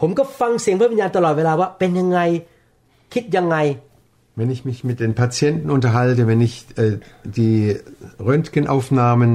[0.00, 2.20] ผมก็ฟังเสียงพระวิญญาณตลอดเวลาว่าเป็นยังไง
[3.14, 3.58] คิดยังไง
[4.40, 6.98] Wenn ich mich mit den Patienten unterhalte, wenn ich äh,
[7.40, 7.78] die
[8.28, 9.30] Röntgenaufnahmen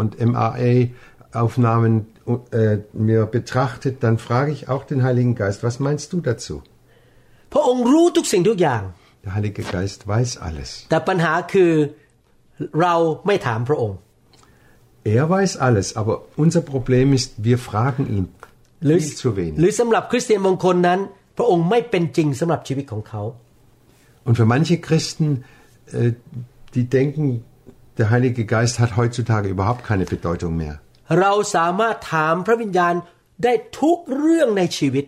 [0.00, 2.06] und MRA-Aufnahmen
[2.52, 6.56] äh, mir betrachte, dann frage ich auch den Heiligen Geist, was meinst du dazu?
[7.52, 8.82] พระองค์รู้ทุกสิ่งทุกอย่าง
[9.24, 10.70] Der Heilige Geist weiß alles.
[10.90, 11.72] แต่ปัญหาคือ
[12.80, 12.94] เรา
[13.26, 13.98] ไม่ถามพระองค์
[15.16, 18.24] Er weiß alles, aber unser Problem ist, wir fragen ihn
[18.84, 19.28] หรือ viel zu
[19.60, 19.70] หรื wenig.
[19.70, 21.00] อสำหรับคริสเตียนบางคนนั้น
[21.36, 23.22] พระองค์ไม่เป็นจริงสำหรับชีวิตของเขา
[24.26, 25.26] Und für manche Christen,
[26.00, 26.12] äh,
[26.76, 27.24] die denken,
[27.98, 30.74] der Heilige Geist hat heutzutage überhaupt keine Bedeutung mehr.
[31.20, 32.94] เราสามารถถามพระวิญญาณ
[33.44, 35.06] ได้ทุกเรื่องในชีวิต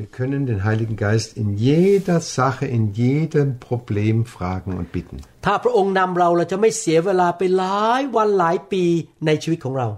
[0.00, 5.16] Wir können den Heiligen Geist in jeder Sache, in jedem Problem fragen und bitten.
[5.46, 8.84] ถ้าพระองค์นำเราเราจะไม่เสียเวลาไปหลายวันหลายปี
[9.26, 9.88] ในชีวิตของเรา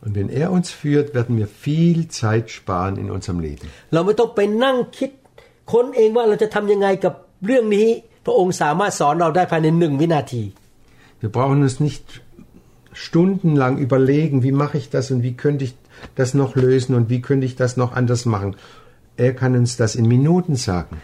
[0.00, 3.68] und wenn er uns führt, werden wir viel Zeit sparen in unserem Leben.
[11.20, 12.22] Wir brauchen uns nicht
[12.92, 15.74] stundenlang überlegen, wie mache ich das und wie könnte ich
[16.14, 18.56] das noch lösen und wie könnte ich das noch anders machen.
[19.16, 21.00] Er kann uns das in Minuten sagen.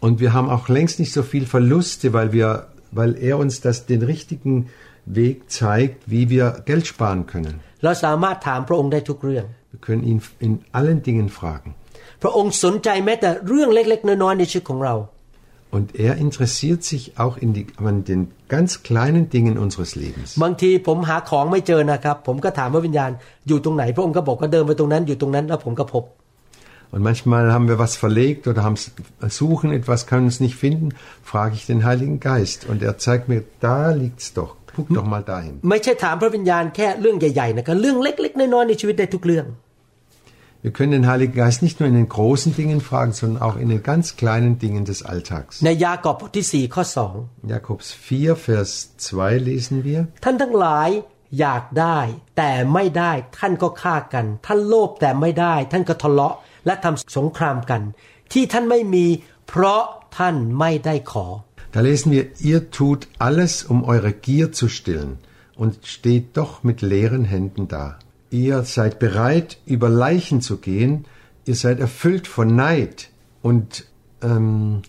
[0.00, 3.86] Und wir haben auch längst nicht so viel Verluste, weil wir weil er uns das
[3.86, 4.68] den richtigen
[5.06, 7.60] Weg zeigt, wie wir Geld sparen können.
[9.72, 11.74] Wir können ihn in allen Dingen fragen.
[15.70, 20.36] Und er interessiert sich auch in die, an den ganz kleinen Dingen unseres Lebens.
[26.93, 28.77] Und manchmal haben wir was verlegt oder haben,
[29.41, 30.89] suchen etwas, können es nicht finden,
[31.23, 32.65] frage ich den Heiligen Geist.
[32.69, 34.55] Und er zeigt mir, da liegt's doch.
[34.75, 35.53] Guck doch mal dahin.
[35.69, 39.47] ไม่ใช่ถามพระวิญญาณแค่เรื่องใหญ่ๆนะครับเรื่องเล็ก ๆ น้อยๆในชีวิตได้ทุกเรื่อง
[40.65, 43.69] Wir können den Heiligen Geist nicht nur in den großen Dingen fragen, sondern auch in
[43.69, 45.53] den ganz kleinen Dingen des Alltags.
[45.65, 46.83] ในยากอบบทที่4ข้อ
[47.53, 49.99] Jakobs 4, Vers 2 lesen wir.
[50.13, 50.89] 2 ท่านทั้งหลาย
[51.39, 51.99] อยากได้
[52.37, 56.35] แต่ไม่ได้ท่านก็ฆ่ากัน ท่านโลภแต่ไม่ได้ ท่านก็ทะเลาะ
[56.65, 57.81] และทำสงครามกัน
[58.33, 59.05] ที่ท่านไม่มี
[59.47, 59.83] เพราะ
[60.17, 61.27] ท่านไม่ได้ขอ
[61.75, 65.17] Da lesen wir, ihr tut alles, um eure Gier zu stillen
[65.57, 67.99] und steht doch mit leeren Händen da.
[68.29, 71.03] Ihr seid bereit, über Leichen zu gehen,
[71.43, 73.09] ihr seid erfüllt von Neid
[73.41, 73.85] und,
[74.21, 74.83] ähm,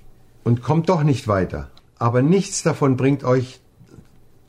[0.44, 1.70] und kommt doch nicht weiter.
[1.98, 3.58] Aber nichts davon bringt euch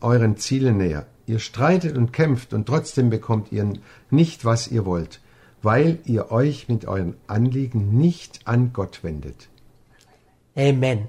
[0.02, 1.08] euren Zielen näher.
[1.26, 3.74] Ihr streitet und kämpft und trotzdem bekommt ihr
[4.12, 5.21] nicht, was ihr wollt,
[5.68, 9.40] weil ihr euch mit euren Anliegen nicht an Gott wendet.
[10.58, 11.00] เอเมน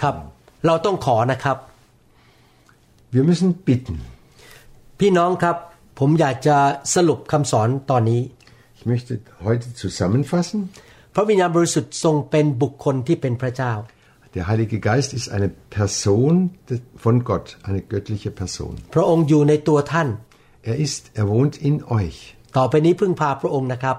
[0.00, 0.14] ครับ
[0.66, 1.56] เราต้องขอนะครับ
[3.14, 3.96] Wir müssen bitten.
[5.00, 5.56] พี่น้องครับ
[5.98, 6.56] ผมอยากจะ
[6.94, 8.20] สรุปคำสอนตอนนี้
[8.78, 9.12] Ich möchte
[9.46, 10.58] heute zusammenfassen.
[11.14, 13.72] พระวิญญาณบริสุทธิ์ทรงเป็นบุคคลที่เป็นพระเจ้า
[14.36, 16.32] Der Heilige Geist ist eine Person
[16.70, 18.72] de- von Gott, eine göttliche Person.
[18.94, 20.08] พระองค์อยู่ในตัวท่าน
[20.70, 22.18] Er ist, er wohnt in euch.
[22.56, 23.96] ต่อไปนี้พึ่งพาพระองค์นะครับ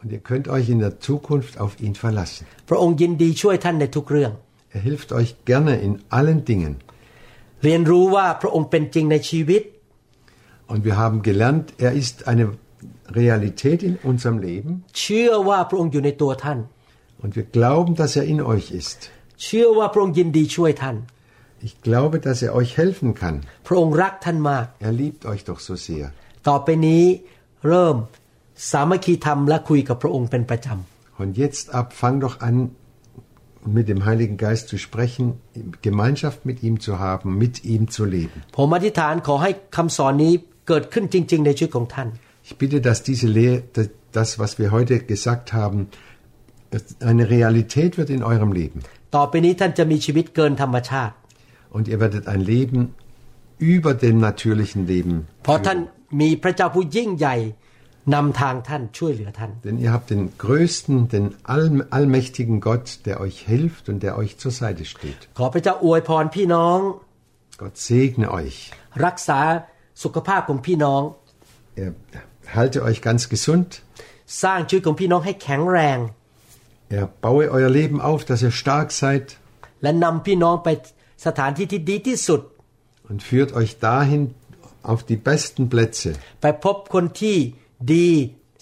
[0.00, 2.42] Und ihr könnt euch in der Zukunft auf ihn verlassen.
[2.68, 4.32] พระองค์ยินดีช่วยท่านในทุกเรื่อง
[4.76, 6.72] Er hilft euch gerne in allen Dingen.
[7.64, 9.62] เรียนรู้ว่าพระองค์เป็นจริงในชีวิต
[10.72, 12.44] Und wir haben gelernt, er ist eine
[13.20, 14.70] Realität in unserem Leben.
[15.00, 16.58] เชื่อว่าพระองค์อยู่ในตัวท่าน
[17.22, 18.98] Und wir glauben, dass er in euch ist.
[19.44, 20.96] เชื่อว่าพระองค์ยินดีช่วยท่าน
[21.68, 23.36] Ich glaube, dass er euch helfen kann.
[23.66, 26.04] พระองค์รักท่านมาก Er liebt euch doch so sehr.
[26.48, 27.04] ต่อไปนี้
[27.68, 27.96] เริ่ม
[28.70, 30.68] สามัคคีธรรมและคุยกับพระองค์เป็นประจ
[31.22, 32.56] Und jetzt ab, fang doch an,
[33.78, 35.24] mit dem Heiligen Geist zu sprechen,
[35.82, 38.38] Gemeinschaft mit ihm zu haben, mit ihm zu leben.
[38.52, 40.32] ำผมอธิษฐานขอให้คำสอนนี้
[40.68, 42.08] เกิดขึ้นจริง ๆ ในชีวิตของท่าน
[42.46, 43.56] Ich bitte, dass diese Lehre,
[44.18, 45.78] das, was wir heute gesagt haben,
[47.12, 48.78] eine Realität wird in eurem Leben.
[49.16, 51.14] ต่อไปนี้ท่านจะมีชีวิตเกินธรรมชาติ
[51.76, 52.80] Und ihr werdet ein Leben
[53.74, 55.14] über dem natürlichen Leben
[55.44, 55.95] เพราะท่าน führen.
[56.20, 57.36] มีพระเจ้าผู้ยิ่งใหญ่
[58.14, 61.66] นำทางท่านช่วยเหลือท่าน Denn ihr habt den größten, den all,
[61.98, 65.20] allmächtigen Gott, der euch hilft und der euch zur Seite steht.
[65.38, 66.78] ขอพระเจ้าอวยพรพี่น้อง
[67.62, 68.58] Gott segne euch.
[69.04, 69.40] รักษา
[70.02, 71.02] สุขภาพของพี่น้อง
[71.82, 71.90] Er
[72.56, 73.68] halte euch ganz gesund.
[74.42, 75.98] สร้างชีวิตของพี่น้องให้แข็งแรง
[76.96, 79.26] Er baue euer Leben auf, dass ihr stark seid
[79.82, 80.68] และนำพี่น้องไป
[81.26, 82.40] สถานที่ที่ดีที่สุด
[83.10, 84.22] und führt euch dahin
[84.90, 86.10] auf die besten Plätze,
[86.42, 87.36] ไปพบคนที่
[87.92, 88.08] ดี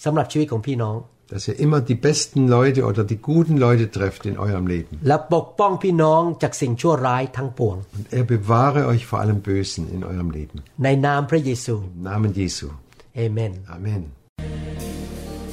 [0.05, 0.97] สำหรับชีวิตของพี่น้อง
[1.31, 4.93] dass ihr immer die besten Leute oder die guten Leute trefft in eurem Leben.
[5.09, 10.57] และปกป้องพี่น้องจากสิ่งชั่วร้ายทั้งปวง Und er bewahre euch vor allem Bösen in eurem Leben.
[10.85, 12.67] ในนามพระเยซู Im Namen Jesu.
[13.17, 14.03] เอเมน Amen.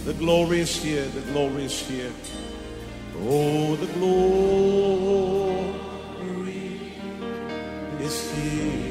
[0.09, 2.13] The glory is here, the glory is here.
[3.29, 4.87] Oh, the glory
[8.07, 8.90] is here.